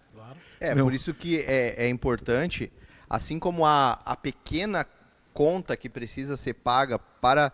É, 0.61 0.75
Não. 0.75 0.85
por 0.85 0.95
isso 0.95 1.13
que 1.13 1.41
é, 1.41 1.85
é 1.85 1.89
importante, 1.89 2.73
assim 3.09 3.39
como 3.39 3.67
a, 3.67 4.01
a 4.05 4.17
pequena 4.17 4.87
conta 5.35 5.77
que 5.77 5.89
precisa 5.89 6.37
ser 6.37 6.55
paga 6.55 6.99
para 6.99 7.53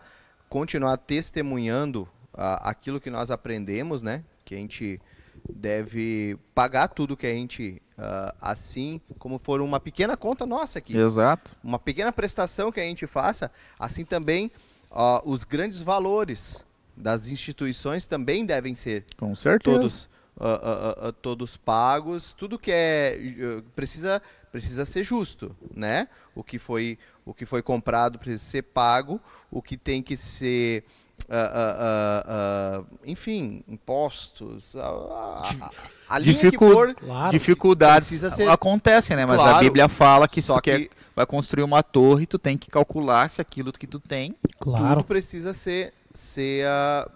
continuar 0.53 0.97
testemunhando 0.97 2.07
ah, 2.31 2.69
aquilo 2.69 3.01
que 3.01 3.09
nós 3.09 3.31
aprendemos, 3.31 4.03
né? 4.03 4.23
Que 4.45 4.53
a 4.53 4.57
gente 4.59 5.01
deve 5.49 6.37
pagar 6.53 6.89
tudo 6.89 7.17
que 7.17 7.25
a 7.25 7.33
gente, 7.33 7.81
ah, 7.97 8.35
assim 8.39 9.01
como 9.17 9.39
for 9.39 9.61
uma 9.61 9.79
pequena 9.79 10.15
conta 10.15 10.45
nossa 10.45 10.77
aqui, 10.77 10.95
Exato. 10.95 11.55
uma 11.63 11.79
pequena 11.79 12.11
prestação 12.11 12.71
que 12.71 12.79
a 12.79 12.83
gente 12.83 13.07
faça, 13.07 13.49
assim 13.79 14.05
também 14.05 14.51
ah, 14.91 15.23
os 15.25 15.43
grandes 15.43 15.81
valores 15.81 16.63
das 16.95 17.27
instituições 17.29 18.05
também 18.05 18.45
devem 18.45 18.75
ser 18.75 19.05
Com 19.17 19.33
certeza. 19.33 19.75
todos 19.75 20.09
ah, 20.39 21.11
todos 21.19 21.57
pagos 21.57 22.31
tudo 22.33 22.59
que 22.59 22.71
é 22.71 23.17
eh, 23.17 23.63
precisa 23.75 24.21
precisa 24.53 24.85
ser 24.85 25.03
justo 25.03 25.53
né 25.75 26.07
o 26.35 26.43
que 26.43 26.57
foi 26.59 26.97
o 27.25 27.33
que 27.33 27.43
foi 27.45 27.61
comprado 27.61 28.17
precisa 28.19 28.43
ser 28.43 28.61
pago 28.61 29.19
o 29.51 29.61
que 29.61 29.75
tem 29.75 30.01
que 30.01 30.15
ser 30.15 30.85
ah, 31.29 31.51
ah, 31.55 32.23
ah, 32.27 32.83
enfim 33.05 33.63
impostos 33.67 34.75
a, 34.75 34.81
a, 34.87 35.49
a- 35.61 35.71
a 36.09 36.19
linha 36.19 36.35
que 36.35 36.45
Dificu- 36.51 36.71
for 36.71 36.93
Claro. 36.93 37.31
Dificuldades 37.31 38.07
ser- 38.07 38.47
acontecem, 38.49 39.15
né? 39.15 39.25
Mas 39.25 39.39
a 39.39 39.43
Claro, 39.43 39.59
Bíblia 39.59 39.89
fala 39.89 40.27
que 40.27 40.41
só 40.41 40.55
se 40.55 40.59
tu 40.61 40.63
quer, 40.63 40.79
que- 40.81 40.89
vai 41.15 41.25
construir 41.25 41.63
uma 41.63 41.81
torre, 41.81 42.27
tu 42.27 42.37
tem 42.37 42.55
que 42.57 42.69
calcular 42.69 43.27
se 43.29 43.41
aquilo 43.41 43.71
que 43.71 43.87
tu 43.87 43.99
tem. 43.99 44.35
Claro. 44.59 44.95
tudo 44.97 45.03
precisa 45.05 45.53
ser 45.53 45.93
ser 46.13 46.67
ah, 46.67 47.09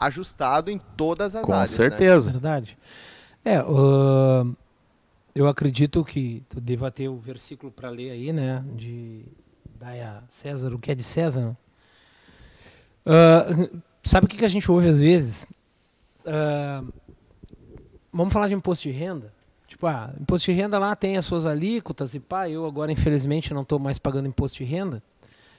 ajustado 0.00 0.70
em 0.70 0.78
todas 0.96 1.34
as 1.34 1.44
Com 1.44 1.52
áreas 1.52 1.72
né? 1.72 1.76
certeza. 1.76 2.30
Verdade. 2.30 2.78
É, 3.44 3.62
eu 5.34 5.46
acredito 5.48 6.04
que 6.04 6.42
tu 6.48 6.60
deva 6.60 6.90
ter 6.90 7.08
o 7.08 7.16
versículo 7.16 7.70
para 7.70 7.90
ler 7.90 8.10
aí, 8.10 8.32
né? 8.32 8.64
De 8.74 9.24
dai 9.78 10.00
a 10.00 10.22
César 10.28 10.72
o 10.74 10.78
que 10.78 10.90
é 10.90 10.94
de 10.94 11.04
César. 11.04 11.56
Ah, 13.06 13.46
sabe 14.04 14.26
o 14.26 14.28
que, 14.28 14.36
que 14.36 14.44
a 14.44 14.48
gente 14.48 14.70
ouve 14.70 14.88
às 14.88 14.98
vezes? 14.98 15.46
Ah, 16.26 16.82
vamos 18.12 18.32
falar 18.32 18.48
de 18.48 18.54
imposto 18.54 18.84
de 18.88 18.90
renda? 18.90 19.32
Tipo, 19.66 19.86
ah, 19.86 20.12
imposto 20.20 20.50
de 20.50 20.56
renda 20.56 20.78
lá 20.78 20.96
tem 20.96 21.16
as 21.16 21.24
suas 21.24 21.44
alíquotas 21.46 22.14
e 22.14 22.20
pá, 22.20 22.48
eu 22.48 22.66
agora 22.66 22.90
infelizmente 22.90 23.52
não 23.54 23.62
estou 23.62 23.78
mais 23.78 23.98
pagando 23.98 24.26
imposto 24.28 24.58
de 24.58 24.64
renda, 24.64 25.02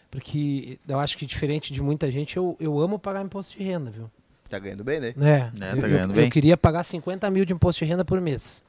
porque 0.10 0.80
eu 0.88 1.00
acho 1.00 1.16
que 1.18 1.26
diferente 1.26 1.72
de 1.72 1.82
muita 1.82 2.12
gente, 2.12 2.36
eu, 2.36 2.58
eu 2.60 2.80
amo 2.80 2.98
pagar 2.98 3.24
imposto 3.24 3.58
de 3.58 3.64
renda, 3.64 3.90
viu? 3.92 4.10
tá 4.50 4.58
ganhando 4.58 4.84
bem 4.84 5.00
né 5.00 5.14
É, 5.16 5.52
eu, 5.54 5.60
tá 5.60 5.76
eu- 5.76 5.82
ganhando 5.92 6.12
eu 6.12 6.16
bem. 6.16 6.30
queria 6.32 6.58
pagar 6.58 6.84
50 6.84 7.30
mil 7.30 7.46
de 7.46 7.54
imposto 7.54 7.86
de 7.86 7.90
renda 7.90 8.04
por 8.04 8.20
mês. 8.20 8.64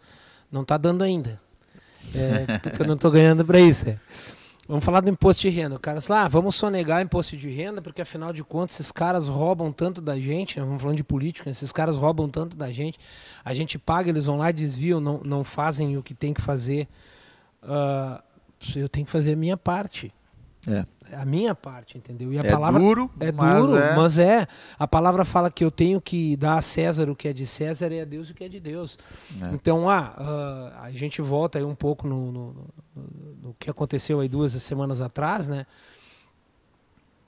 Não 0.50 0.62
está 0.62 0.76
dando 0.76 1.02
ainda. 1.02 1.40
É, 2.14 2.58
porque 2.58 2.82
eu 2.82 2.86
não 2.86 2.94
estou 2.94 3.10
ganhando 3.10 3.44
para 3.44 3.60
isso. 3.60 3.88
é. 3.88 3.98
Vamos 4.70 4.84
falar 4.84 5.00
do 5.00 5.10
imposto 5.10 5.42
de 5.42 5.48
renda. 5.48 5.74
O 5.74 5.80
cara 5.80 5.98
lá, 6.08 6.22
ah, 6.22 6.28
vamos 6.28 6.54
sonegar 6.54 7.02
imposto 7.02 7.36
de 7.36 7.50
renda, 7.50 7.82
porque 7.82 8.02
afinal 8.02 8.32
de 8.32 8.44
contas 8.44 8.78
esses 8.78 8.92
caras 8.92 9.26
roubam 9.26 9.72
tanto 9.72 10.00
da 10.00 10.16
gente, 10.16 10.60
né? 10.60 10.64
vamos 10.64 10.80
falando 10.80 10.96
de 10.96 11.02
política, 11.02 11.50
né? 11.50 11.50
esses 11.50 11.72
caras 11.72 11.96
roubam 11.96 12.28
tanto 12.28 12.56
da 12.56 12.70
gente, 12.70 12.96
a 13.44 13.52
gente 13.52 13.80
paga, 13.80 14.10
eles 14.10 14.26
vão 14.26 14.38
lá, 14.38 14.52
desviam, 14.52 15.00
não, 15.00 15.20
não 15.24 15.42
fazem 15.42 15.96
o 15.96 16.02
que 16.04 16.14
tem 16.14 16.32
que 16.32 16.40
fazer. 16.40 16.86
Ah, 17.60 18.22
eu 18.76 18.88
tenho 18.88 19.04
que 19.04 19.10
fazer 19.10 19.32
a 19.32 19.36
minha 19.36 19.56
parte. 19.56 20.12
É. 20.66 20.84
A 21.16 21.24
minha 21.24 21.54
parte, 21.56 21.98
entendeu? 21.98 22.32
E 22.32 22.38
a 22.38 22.42
é 22.42 22.50
palavra 22.50 22.78
duro, 22.78 23.10
é 23.18 23.32
mas 23.32 23.66
duro, 23.66 23.76
é- 23.78 23.96
mas 23.96 24.18
é. 24.18 24.46
A 24.78 24.86
palavra 24.86 25.24
fala 25.24 25.50
que 25.50 25.64
eu 25.64 25.70
tenho 25.70 26.00
que 26.00 26.36
dar 26.36 26.56
a 26.58 26.62
César 26.62 27.10
o 27.10 27.16
que 27.16 27.26
é 27.28 27.32
de 27.32 27.46
César 27.46 27.90
e 27.92 28.00
a 28.00 28.04
Deus 28.04 28.30
o 28.30 28.34
que 28.34 28.44
é 28.44 28.48
de 28.48 28.60
Deus. 28.60 28.96
É. 29.42 29.52
Então, 29.54 29.90
ah, 29.90 30.14
ah, 30.16 30.80
a 30.82 30.90
gente 30.92 31.20
volta 31.20 31.58
aí 31.58 31.64
um 31.64 31.74
pouco 31.74 32.06
no, 32.06 32.30
no- 32.30 32.52
no- 32.94 33.36
no 33.42 33.56
que 33.58 33.68
aconteceu 33.70 34.20
aí 34.20 34.28
duas 34.28 34.52
semanas 34.62 35.00
atrás, 35.00 35.48
né? 35.48 35.66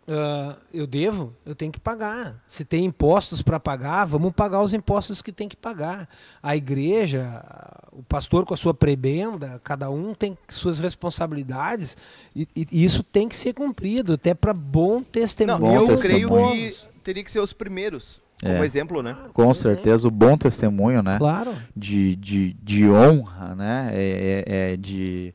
Ah, 0.08 0.56
eu 0.74 0.84
devo, 0.86 1.32
eu 1.46 1.54
tenho 1.54 1.70
que 1.70 1.78
pagar. 1.78 2.42
Se 2.48 2.64
tem 2.64 2.84
impostos 2.84 3.40
para 3.40 3.60
pagar, 3.60 4.04
vamos 4.04 4.32
pagar 4.32 4.60
os 4.60 4.74
impostos 4.74 5.22
que 5.22 5.30
tem 5.30 5.48
que 5.48 5.56
pagar. 5.56 6.08
A 6.42 6.56
igreja, 6.56 7.44
o 7.92 8.02
pastor 8.02 8.44
com 8.44 8.52
a 8.52 8.56
sua 8.56 8.74
prebenda, 8.74 9.60
cada 9.62 9.88
um 9.90 10.12
tem 10.12 10.36
suas 10.48 10.80
responsabilidades 10.80 11.96
e, 12.34 12.48
e 12.56 12.84
isso 12.84 13.02
tem 13.04 13.28
que 13.28 13.36
ser 13.36 13.52
cumprido, 13.54 14.14
até 14.14 14.34
para 14.34 14.52
bom 14.52 15.02
testemunho. 15.02 15.58
Não, 15.60 15.86
Bom 15.86 15.92
eu 15.92 15.98
creio 15.98 16.28
testemunho. 16.28 16.50
que 16.72 16.76
teria 17.04 17.22
que 17.24 17.30
ser 17.30 17.38
os 17.40 17.52
primeiros, 17.52 18.20
como 18.40 18.54
É. 18.54 18.64
exemplo, 18.66 19.02
né? 19.04 19.16
Com 19.32 19.54
certeza, 19.54 20.08
o 20.08 20.10
bom 20.10 20.36
testemunho, 20.36 21.00
né? 21.02 21.16
Claro. 21.16 21.54
de, 21.76 22.16
de, 22.16 22.54
de 22.54 22.88
honra, 22.88 23.54
né? 23.54 23.90
É, 23.92 24.44
é- 24.46 24.72
é 24.72 24.76
de, 24.76 25.32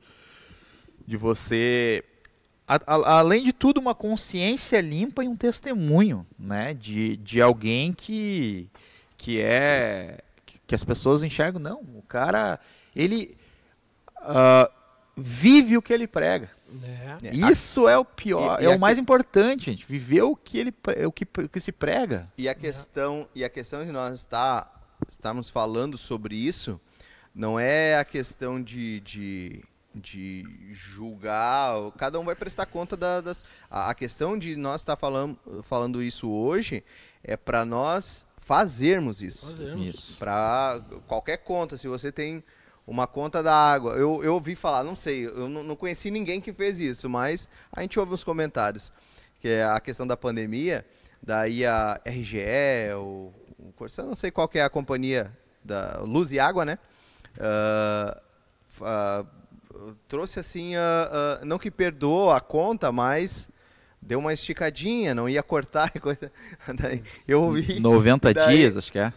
de 1.08 1.16
você, 1.16 2.04
a- 2.68 2.76
a- 2.86 3.20
além 3.20 3.44
de 3.44 3.54
tudo, 3.54 3.80
uma 3.80 3.96
consciência 3.96 4.82
limpa 4.82 5.24
e 5.24 5.28
um 5.28 5.36
testemunho, 5.36 6.26
né? 6.38 6.74
De, 6.74 7.16
de 7.18 7.42
alguém 7.42 7.94
que, 7.94 8.70
que 9.18 9.40
é 9.42 10.20
que 10.66 10.76
as 10.76 10.84
pessoas 10.84 11.24
enxergam, 11.24 11.62
não, 11.62 11.80
o 11.80 12.04
cara, 12.08 12.60
ele 12.94 13.38
ah, 14.18 14.70
vive 15.16 15.78
o 15.78 15.82
que 15.82 15.94
ele 15.94 16.08
prega. 16.08 16.50
É. 17.24 17.34
Isso 17.34 17.88
é 17.88 17.98
o 17.98 18.04
pior, 18.04 18.60
E- 18.62 18.64
e 18.64 18.68
é 18.68 18.76
o 18.76 18.78
mais 18.80 18.98
importante, 18.98 19.68
gente. 19.72 19.86
Viver 19.88 20.24
o 20.24 20.36
que 20.36 20.58
ele 20.60 20.74
o 21.06 21.12
que, 21.12 21.26
o 21.42 21.48
que 21.48 21.60
se 21.62 21.72
prega. 21.72 22.30
E 22.38 22.50
a 22.50 22.54
questão, 22.54 23.26
e 23.34 23.46
a 23.46 23.50
questão 23.50 23.86
de 23.86 23.92
nós 23.94 24.20
estar, 24.20 24.70
estarmos 25.08 25.50
falando 25.50 25.98
sobre 25.98 26.36
isso 26.36 26.80
não 27.34 27.58
é 27.58 27.96
a 27.98 28.04
questão 28.04 28.62
de, 28.62 29.00
de, 29.00 29.64
de 29.94 30.46
julgar, 30.72 31.74
cada 31.98 32.20
um 32.20 32.26
vai 32.26 32.36
prestar 32.36 32.66
conta 32.66 32.96
da- 32.96 33.22
das. 33.22 33.44
A, 33.70 33.90
a 33.90 33.96
questão 33.96 34.38
de 34.38 34.56
nós 34.56 34.82
estar 34.82 34.96
falando, 34.96 35.38
falando 35.64 36.04
isso 36.04 36.30
hoje 36.30 36.84
é 37.24 37.36
para 37.36 37.66
nós 37.66 38.26
fazermos 38.38 39.22
isso. 39.22 39.48
Fazermos. 39.48 39.86
Isso. 39.86 40.18
Para 40.20 40.82
qualquer 41.08 41.38
conta, 41.38 41.78
se 41.78 41.88
você 41.88 42.12
tem 42.12 42.44
uma 42.86 43.06
conta 43.06 43.44
da 43.44 43.54
água. 43.54 43.94
Eu, 43.96 44.24
eu 44.24 44.34
ouvi 44.36 44.56
falar, 44.56 44.84
não 44.84 44.96
sei, 44.96 45.26
eu 45.26 45.50
não, 45.50 45.62
não 45.62 45.76
conheci 45.76 46.10
ninguém 46.10 46.40
que 46.40 46.54
fez 46.54 46.80
isso, 46.80 47.10
mas 47.10 47.50
a 47.72 47.82
gente 47.82 48.00
ouve 48.00 48.14
os 48.14 48.24
comentários. 48.24 48.92
Que 49.42 49.50
é 49.50 49.66
a 49.66 49.80
questão 49.80 50.08
da 50.08 50.16
pandemia, 50.18 50.86
daí 51.22 51.66
a 51.66 52.00
RGE, 52.06 52.94
o, 52.96 53.32
o 53.60 53.74
não 54.06 54.16
sei 54.16 54.32
qual 54.32 54.48
que 54.48 54.58
é 54.58 54.64
a 54.64 54.70
companhia 54.70 55.36
da 55.64 56.00
Luz 56.02 56.32
e 56.32 56.40
Água, 56.40 56.64
né? 56.66 56.80
Uh, 57.38 58.18
uh, 58.82 59.28
trouxe 60.08 60.40
assim, 60.40 60.76
uh, 60.76 61.46
não 61.46 61.58
que 61.58 61.72
perdoou 61.72 62.32
a 62.32 62.42
conta, 62.42 62.92
mas 62.92 63.50
deu 64.02 64.20
uma 64.20 64.34
esticadinha, 64.34 65.14
não 65.14 65.28
ia 65.28 65.44
cortar. 65.44 65.92
Coisa. 66.00 66.32
Daí 66.80 67.04
eu 67.28 67.42
ouvi. 67.42 67.80
90 67.80 68.34
daí, 68.34 68.58
dias, 68.58 68.78
acho 68.78 68.92
que 68.92 69.00
é. 69.00 69.12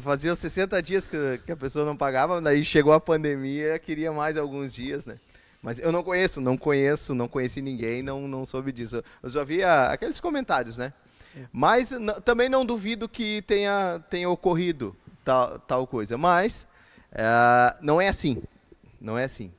Fazia 0.00 0.34
60 0.34 0.82
dias 0.82 1.06
que, 1.06 1.40
que 1.46 1.52
a 1.52 1.56
pessoa 1.56 1.84
não 1.84 1.96
pagava, 1.96 2.40
daí 2.40 2.64
chegou 2.64 2.92
a 2.92 3.00
pandemia, 3.00 3.78
queria 3.78 4.12
mais 4.12 4.36
alguns 4.36 4.74
dias, 4.74 5.06
né? 5.06 5.18
Mas 5.62 5.78
eu 5.78 5.90
não 5.90 6.02
conheço, 6.02 6.40
não 6.40 6.58
conheço, 6.58 7.14
não 7.14 7.26
conheci 7.26 7.62
ninguém, 7.62 8.02
não, 8.02 8.28
não 8.28 8.44
soube 8.44 8.70
disso. 8.70 9.02
Eu 9.22 9.30
só 9.30 9.44
via 9.44 9.86
aqueles 9.86 10.20
comentários, 10.20 10.76
né? 10.76 10.92
Sim. 11.18 11.46
Mas 11.50 11.90
também 12.22 12.50
não 12.50 12.66
duvido 12.66 13.08
que 13.08 13.40
tenha, 13.42 13.98
tenha 14.10 14.28
ocorrido 14.28 14.94
tal, 15.24 15.58
tal 15.60 15.86
coisa. 15.86 16.18
Mas 16.18 16.66
uh, 17.12 17.78
não 17.80 17.98
é 17.98 18.08
assim. 18.08 18.42
Não 19.00 19.18
é 19.18 19.24
assim. 19.24 19.50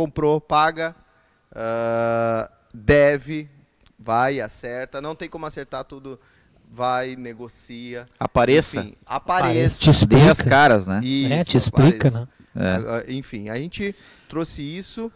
Comprou, 0.00 0.40
paga, 0.40 0.96
uh, 1.52 2.50
deve, 2.72 3.50
vai, 3.98 4.40
acerta. 4.40 4.98
Não 4.98 5.14
tem 5.14 5.28
como 5.28 5.44
acertar 5.44 5.84
tudo. 5.84 6.18
Vai, 6.70 7.16
negocia. 7.16 8.08
Apareça. 8.18 8.80
Enfim, 8.80 8.94
apareça. 9.04 9.78
Te 9.78 9.90
explica. 9.90 10.30
as 10.30 10.40
caras, 10.40 10.86
né? 10.86 11.02
Isso, 11.04 11.32
é, 11.34 11.44
te 11.44 11.56
explica, 11.58 12.08
apareça. 12.08 12.28
né? 12.54 13.04
É. 13.06 13.12
Enfim, 13.12 13.50
a 13.50 13.56
gente 13.56 13.94
trouxe 14.26 14.62
isso 14.62 15.12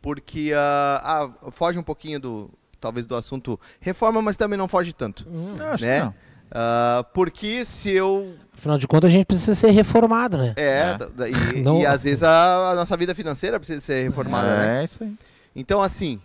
porque 0.00 0.54
uh, 0.54 0.56
ah, 0.56 1.30
foge 1.50 1.78
um 1.78 1.82
pouquinho 1.82 2.18
do 2.18 2.50
talvez 2.80 3.04
do 3.04 3.14
assunto 3.14 3.60
reforma, 3.80 4.22
mas 4.22 4.34
também 4.34 4.56
não 4.56 4.66
foge 4.66 4.94
tanto. 4.94 5.28
Hum, 5.28 5.54
né? 5.78 6.06
Uh, 6.06 7.04
porque 7.12 7.66
se 7.66 7.90
eu. 7.90 8.34
Afinal 8.60 8.76
de 8.76 8.86
contas, 8.86 9.08
a 9.08 9.12
gente 9.12 9.24
precisa 9.24 9.54
ser 9.54 9.70
reformado, 9.70 10.36
né? 10.36 10.52
É, 10.54 10.98
é. 11.24 11.56
E, 11.56 11.62
não... 11.64 11.80
e, 11.80 11.86
às 11.86 12.02
vezes 12.02 12.22
a, 12.22 12.72
a, 12.72 12.74
nossa 12.74 12.94
vida 12.94 13.14
financeira 13.14 13.58
precisa 13.58 13.80
ser 13.80 14.02
reformada, 14.02 14.48
é, 14.48 14.56
né? 14.58 14.80
É 14.80 14.84
isso 14.84 15.02
aí. 15.02 15.16
Então, 15.56 15.82
assim, 15.82 16.20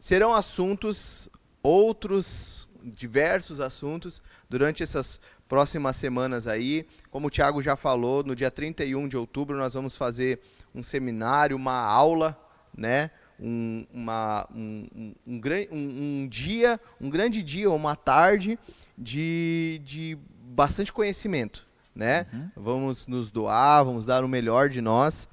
serão 0.00 0.34
assuntos, 0.34 1.28
outros, 1.62 2.68
diversos 2.82 3.60
assuntos, 3.60 4.20
durante 4.50 4.82
essas 4.82 5.20
próximas 5.48 5.94
semanas 5.94 6.48
aí. 6.48 6.84
Como 7.10 7.28
o 7.28 7.30
Thiago 7.30 7.62
já 7.62 7.76
falou, 7.76 8.24
no 8.24 8.34
dia 8.34 8.50
31 8.50 9.06
de 9.06 9.16
outubro 9.16 9.56
nós 9.56 9.74
vamos 9.74 9.94
fazer 9.94 10.40
um 10.74 10.82
seminário, 10.82 11.56
uma 11.56 11.80
aula 11.80 12.36
né? 12.76 13.10
Um, 13.40 13.86
uma, 13.92 14.48
um, 14.52 14.88
um, 14.96 15.14
um, 15.26 16.22
um, 16.22 16.28
dia, 16.28 16.80
um 17.00 17.08
grande 17.08 17.40
dia, 17.40 17.70
uma 17.70 17.94
tarde 17.94 18.58
de, 18.96 19.80
de 19.84 20.18
bastante 20.42 20.92
conhecimento, 20.92 21.67
né? 21.98 22.26
Uhum. 22.32 22.50
Vamos 22.56 23.06
nos 23.08 23.30
doar, 23.30 23.84
vamos 23.84 24.06
dar 24.06 24.24
o 24.24 24.28
melhor 24.28 24.68
de 24.68 24.80
nós 24.80 25.28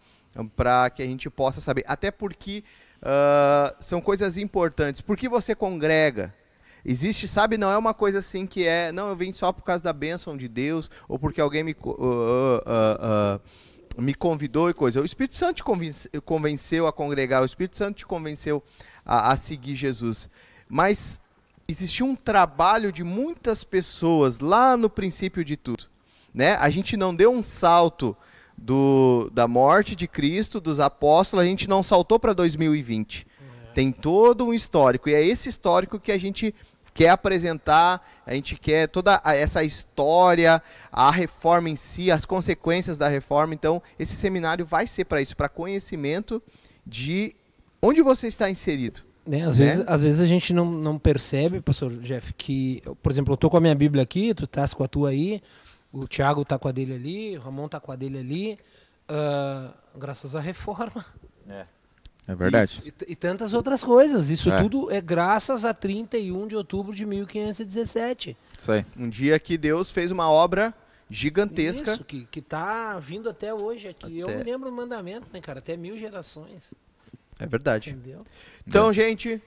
para 0.56 0.90
que 0.90 1.02
a 1.02 1.06
gente 1.06 1.30
possa 1.30 1.62
saber. 1.62 1.86
Até 1.88 2.12
porque 2.12 2.64
uh, 3.02 3.76
são 3.80 4.02
coisas 4.02 4.36
importantes. 4.36 5.00
Por 5.00 5.16
que 5.16 5.30
você 5.30 5.54
congrega? 5.54 6.34
Existe, 6.84 7.28
sabe, 7.28 7.58
não 7.58 7.72
é 7.72 7.78
uma 7.78 7.94
coisa 7.94 8.20
assim 8.20 8.46
que 8.46 8.68
é, 8.68 8.92
não, 8.92 9.10
eu 9.10 9.16
vim 9.16 9.32
só 9.32 9.52
por 9.52 9.64
causa 9.64 9.84
da 9.84 9.94
bênção 9.94 10.36
de 10.36 10.48
Deus 10.48 10.90
ou 11.08 11.18
porque 11.18 11.42
alguém 11.42 11.64
me 11.64 11.76
uh, 11.84 11.98
uh, 11.98 14.02
me 14.02 14.14
convidou 14.14 14.70
e 14.70 14.74
coisa. 14.74 15.02
O 15.02 15.06
Espírito 15.06 15.36
Santo 15.36 15.64
te 15.64 16.22
convenceu 16.22 16.86
a 16.86 16.94
congregar, 16.94 17.42
o 17.42 17.46
Espírito 17.46 17.78
Santo 17.78 17.98
te 17.98 18.06
convenceu 18.06 18.62
a, 19.06 19.32
a 19.32 19.38
seguir 19.38 19.76
Jesus. 19.76 20.30
Mas 20.68 21.20
existiu 21.68 22.06
um 22.06 22.16
trabalho 22.16 22.92
de 22.92 23.04
muitas 23.04 23.64
pessoas 23.64 24.40
lá 24.40 24.76
no 24.76 24.90
princípio 24.90 25.44
de 25.44 25.56
tudo. 25.56 25.86
Né? 26.36 26.56
A 26.60 26.70
gente 26.70 26.98
não 26.98 27.16
deu 27.16 27.32
um 27.32 27.42
salto 27.42 28.16
do, 28.58 29.32
da 29.34 29.48
morte 29.48 29.96
de 29.96 30.06
Cristo, 30.06 30.60
dos 30.60 30.82
apóstolos, 30.82 31.46
a 31.46 31.48
gente 31.48 31.70
não 31.70 31.82
saltou 31.82 32.20
para 32.20 32.34
2020. 32.34 33.26
É. 33.26 33.74
Tem 33.74 33.90
todo 33.90 34.46
um 34.46 34.54
histórico. 34.54 35.08
E 35.08 35.14
é 35.14 35.26
esse 35.26 35.48
histórico 35.48 35.98
que 35.98 36.12
a 36.12 36.18
gente 36.18 36.54
quer 36.94 37.10
apresentar, 37.10 38.06
a 38.26 38.34
gente 38.34 38.58
quer 38.58 38.90
toda 38.90 39.22
essa 39.24 39.64
história, 39.64 40.62
a 40.92 41.10
reforma 41.10 41.70
em 41.70 41.78
si, 41.78 42.12
as 42.12 42.26
consequências 42.26 42.98
da 42.98 43.08
reforma. 43.08 43.54
Então, 43.54 43.82
esse 43.98 44.14
seminário 44.14 44.66
vai 44.66 44.88
ser 44.88 45.06
para 45.06 45.22
isso, 45.22 45.38
para 45.38 45.48
conhecimento 45.48 46.44
de 46.86 47.34
onde 47.82 48.02
você 48.02 48.28
está 48.28 48.50
inserido. 48.50 49.02
Né? 49.26 49.42
Às, 49.42 49.58
né? 49.58 49.66
vezes, 49.66 49.84
às 49.88 50.02
vezes 50.02 50.20
a 50.20 50.26
gente 50.26 50.54
não, 50.54 50.70
não 50.70 51.00
percebe, 51.00 51.62
pastor 51.62 51.92
Jeff, 52.00 52.34
que, 52.34 52.84
por 53.02 53.12
exemplo, 53.12 53.32
eu 53.32 53.36
estou 53.36 53.50
com 53.50 53.58
a 53.58 53.62
minha 53.62 53.76
Bíblia 53.76 54.04
aqui, 54.04 54.34
tu 54.34 54.44
estás 54.44 54.74
com 54.74 54.84
a 54.84 54.88
tua 54.88 55.10
aí, 55.10 55.42
o 55.96 56.08
Tiago 56.08 56.42
está 56.42 56.60
com 56.60 56.68
a 56.68 56.72
dele 56.72 56.94
ali, 56.94 57.38
o 57.38 57.42
Ramon 57.42 57.68
está 57.68 57.80
com 57.80 57.92
a 57.92 57.96
dele 57.96 58.20
ali, 58.20 58.60
uh, 59.10 59.74
graças 59.98 60.36
à 60.36 60.40
reforma. 60.42 61.06
É. 61.48 61.66
É 62.28 62.34
verdade. 62.34 62.94
E, 63.08 63.12
e, 63.12 63.16
tantas 63.16 63.54
outras 63.54 63.84
coisas. 63.84 64.30
Isso 64.30 64.52
é. 64.52 64.60
tudo 64.60 64.92
é 64.92 65.00
graças 65.00 65.64
a 65.64 65.76
31 65.76 66.48
de 66.48 66.56
outubro 66.56 66.94
de 66.94 67.06
1517. 67.06 68.36
Isso 68.58 68.72
aí. 68.72 68.84
Um 68.98 69.08
dia 69.08 69.40
que 69.40 69.58
Deus 69.60 69.92
fez 69.92 70.10
uma 70.10 70.28
obra 70.30 70.74
gigantesca. 71.08 71.94
Isso, 71.94 72.04
que, 72.04 72.26
que 72.26 72.42
tá 72.42 72.98
vindo 73.00 73.30
até 73.30 73.54
hoje 73.54 73.88
aqui. 73.88 74.24
Até... 74.24 74.34
Eu 74.34 74.38
me 74.40 74.44
lembro 74.44 74.72
do 74.72 74.76
mandamento, 74.76 75.28
né, 75.32 75.40
cara? 75.40 75.60
Até 75.60 75.78
mil 75.78 75.98
gerações. 76.00 76.74
É 77.40 77.46
verdade. 77.46 77.92
Entendeu? 77.92 78.26
Então, 78.68 78.90
é. 78.90 78.94
gente, 78.94 79.40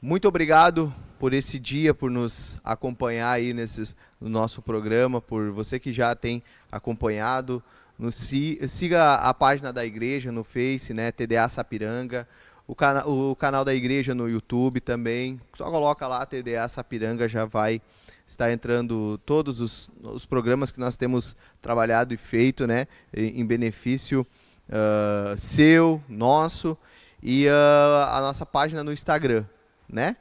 muito 0.00 0.26
obrigado 0.26 0.92
por 1.22 1.32
esse 1.32 1.56
dia, 1.56 1.94
por 1.94 2.10
nos 2.10 2.58
acompanhar 2.64 3.30
aí 3.30 3.54
nesses, 3.54 3.94
no 4.20 4.28
nosso 4.28 4.60
programa, 4.60 5.20
por 5.20 5.52
você 5.52 5.78
que 5.78 5.92
já 5.92 6.16
tem 6.16 6.42
acompanhado. 6.72 7.62
No, 7.96 8.10
siga 8.10 9.14
a 9.14 9.32
página 9.32 9.72
da 9.72 9.86
igreja 9.86 10.32
no 10.32 10.42
Face, 10.42 10.92
né? 10.92 11.12
TDA 11.12 11.48
Sapiranga. 11.48 12.26
O, 12.66 12.74
cana 12.74 13.06
o 13.06 13.36
canal 13.36 13.64
da 13.64 13.72
igreja 13.72 14.16
no 14.16 14.28
YouTube 14.28 14.80
também. 14.80 15.40
Só 15.54 15.70
coloca 15.70 16.08
lá 16.08 16.26
TDA 16.26 16.66
Sapiranga, 16.68 17.28
já 17.28 17.44
vai 17.44 17.80
estar 18.26 18.52
entrando 18.52 19.16
todos 19.18 19.60
os, 19.60 19.92
os 20.02 20.26
programas 20.26 20.72
que 20.72 20.80
nós 20.80 20.96
temos 20.96 21.36
trabalhado 21.60 22.12
e 22.12 22.16
feito, 22.16 22.66
né? 22.66 22.88
Em, 23.14 23.42
em 23.42 23.46
benefício 23.46 24.26
uh, 24.68 25.38
seu, 25.38 26.02
nosso. 26.08 26.76
E 27.22 27.46
uh, 27.46 28.06
a 28.10 28.20
nossa 28.20 28.44
página 28.44 28.82
no 28.82 28.92
Instagram, 28.92 29.44
né? 29.88 30.16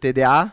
TDA 0.00 0.52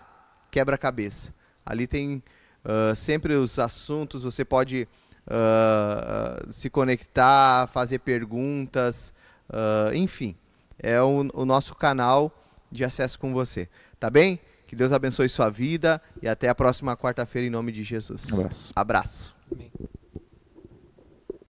Quebra-Cabeça. 0.52 1.34
Ali 1.66 1.88
tem 1.88 2.22
uh, 2.66 2.96
sempre 2.96 3.34
os 3.34 3.58
assuntos, 3.60 4.24
você 4.24 4.44
pode 4.44 4.88
uh, 5.28 6.52
se 6.52 6.70
conectar, 6.70 7.68
fazer 7.68 8.00
perguntas, 8.00 9.14
uh, 9.50 9.94
enfim. 9.94 10.36
É 10.80 11.02
o, 11.02 11.30
o 11.34 11.46
nosso 11.46 11.76
canal 11.76 12.32
de 12.72 12.84
acesso 12.84 13.20
com 13.20 13.34
você. 13.34 13.70
Tá 14.00 14.10
bem? 14.10 14.40
Que 14.68 14.76
Deus 14.76 14.92
abençoe 14.92 15.30
sua 15.30 15.50
vida 15.50 16.02
e 16.22 16.28
até 16.28 16.50
a 16.50 16.56
próxima 16.56 16.98
quarta-feira 16.98 17.48
em 17.48 17.52
nome 17.52 17.72
de 17.72 17.84
Jesus. 17.84 18.34
Abraço. 18.34 18.74
Abraço. 18.76 19.36
Amém. 19.52 19.72